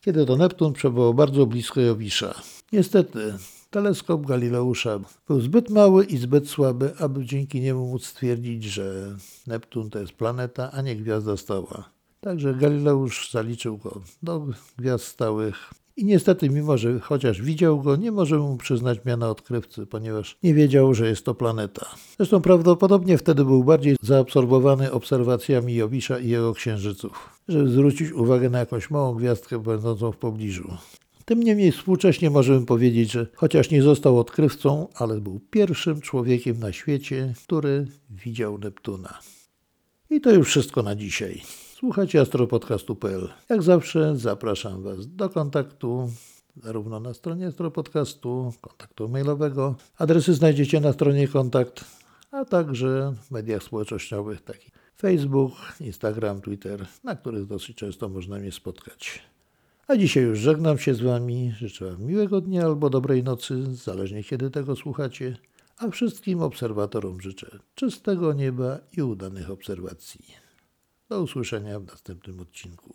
kiedy 0.02 0.26
to 0.26 0.36
Neptun 0.36 0.74
przebywał 0.74 1.14
bardzo 1.14 1.46
blisko 1.46 1.82
Jowisza. 1.82 2.42
Niestety, 2.72 3.34
teleskop 3.70 4.26
Galileusza 4.26 5.00
był 5.28 5.42
zbyt 5.42 5.70
mały 5.70 6.06
i 6.06 6.18
zbyt 6.18 6.50
słaby, 6.50 6.94
aby 7.00 7.26
dzięki 7.26 7.62
niemu 7.62 7.88
móc 7.88 8.06
stwierdzić, 8.06 8.64
że 8.64 9.16
Neptun 9.48 9.90
to 9.90 10.00
jest 10.00 10.14
planeta, 10.14 10.72
a 10.72 10.82
nie 10.82 10.96
gwiazda 10.96 11.38
stała. 11.38 11.98
Także 12.22 12.54
Galileusz 12.54 13.32
zaliczył 13.32 13.78
go 13.78 14.02
do 14.24 14.48
gwiazd 14.78 15.06
stałych. 15.06 15.74
I 15.98 16.06
niestety, 16.06 16.50
mimo 16.50 16.78
że 16.78 17.00
chociaż 17.00 17.42
widział 17.42 17.82
go, 17.82 17.96
nie 17.96 18.12
możemy 18.12 18.42
mu 18.42 18.58
przyznać 18.58 19.06
miana 19.06 19.30
odkrywcy, 19.30 19.86
ponieważ 19.86 20.38
nie 20.44 20.54
wiedział, 20.54 20.94
że 20.94 21.08
jest 21.10 21.26
to 21.26 21.36
planeta. 21.36 21.86
Zresztą 22.18 22.42
prawdopodobnie 22.42 23.18
wtedy 23.18 23.46
był 23.46 23.64
bardziej 23.64 23.96
zaabsorbowany 24.02 24.92
obserwacjami 24.92 25.76
Jowisza 25.76 26.20
i 26.20 26.30
jego 26.30 26.54
księżyców, 26.54 27.42
żeby 27.48 27.70
zwrócić 27.70 28.12
uwagę 28.12 28.50
na 28.50 28.60
jakąś 28.60 28.90
małą 28.90 29.16
gwiazdkę 29.16 29.60
będącą 29.60 30.12
w 30.12 30.18
pobliżu. 30.18 30.78
Tym 31.28 31.44
niemniej 31.44 31.72
współcześnie 31.72 32.30
możemy 32.30 32.66
powiedzieć, 32.66 33.12
że 33.12 33.28
chociaż 33.36 33.72
nie 33.72 33.84
został 33.84 34.20
odkrywcą, 34.20 34.88
ale 34.96 35.22
był 35.22 35.40
pierwszym 35.40 36.02
człowiekiem 36.02 36.60
na 36.60 36.72
świecie, 36.72 37.34
który 37.44 37.88
widział 38.10 38.58
Neptuna. 38.58 39.20
I 40.10 40.22
to 40.22 40.32
już 40.32 40.48
wszystko 40.48 40.84
na 40.84 40.96
dzisiaj. 40.96 41.42
Słuchajcie 41.76 42.22
astropodcastu.pl. 42.22 43.30
Jak 43.50 43.64
zawsze 43.64 44.18
zapraszam 44.18 44.84
Was 44.84 45.08
do 45.08 45.30
kontaktu 45.30 46.10
zarówno 46.64 47.00
na 47.00 47.14
stronie 47.14 47.48
astropodcastu, 47.48 48.54
kontaktu 48.62 49.10
mailowego. 49.10 49.76
Adresy 49.98 50.34
znajdziecie 50.34 50.80
na 50.80 50.94
stronie 50.94 51.28
kontakt, 51.28 51.86
a 52.32 52.46
także 52.46 53.14
w 53.22 53.32
mediach 53.32 53.64
społecznościowych 53.64 54.42
takich 54.42 54.72
Facebook, 54.98 55.54
Instagram, 55.82 56.42
Twitter, 56.42 56.86
na 57.04 57.16
których 57.16 57.46
dosyć 57.46 57.78
często 57.78 58.10
można 58.10 58.40
mnie 58.40 58.52
spotkać. 58.52 59.22
A 59.88 59.98
dzisiaj 59.98 60.24
już 60.24 60.40
żegnam 60.40 60.78
się 60.78 60.94
z 60.94 61.02
Wami. 61.02 61.54
Życzę 61.58 61.92
Wam 61.92 62.04
miłego 62.04 62.42
dnia 62.42 62.66
albo 62.66 62.90
dobrej 62.90 63.24
nocy, 63.24 63.76
zależnie 63.76 64.24
kiedy 64.24 64.50
tego 64.50 64.76
słuchacie. 64.76 65.38
A 65.78 65.90
wszystkim 65.90 66.42
obserwatorom 66.42 67.22
życzę 67.22 67.60
czystego 67.76 68.34
nieba 68.34 68.80
i 68.98 69.02
udanych 69.02 69.50
obserwacji. 69.50 70.26
Do 71.10 71.22
usłyszenia 71.22 71.80
w 71.80 71.86
następnym 71.86 72.40
odcinku. 72.40 72.94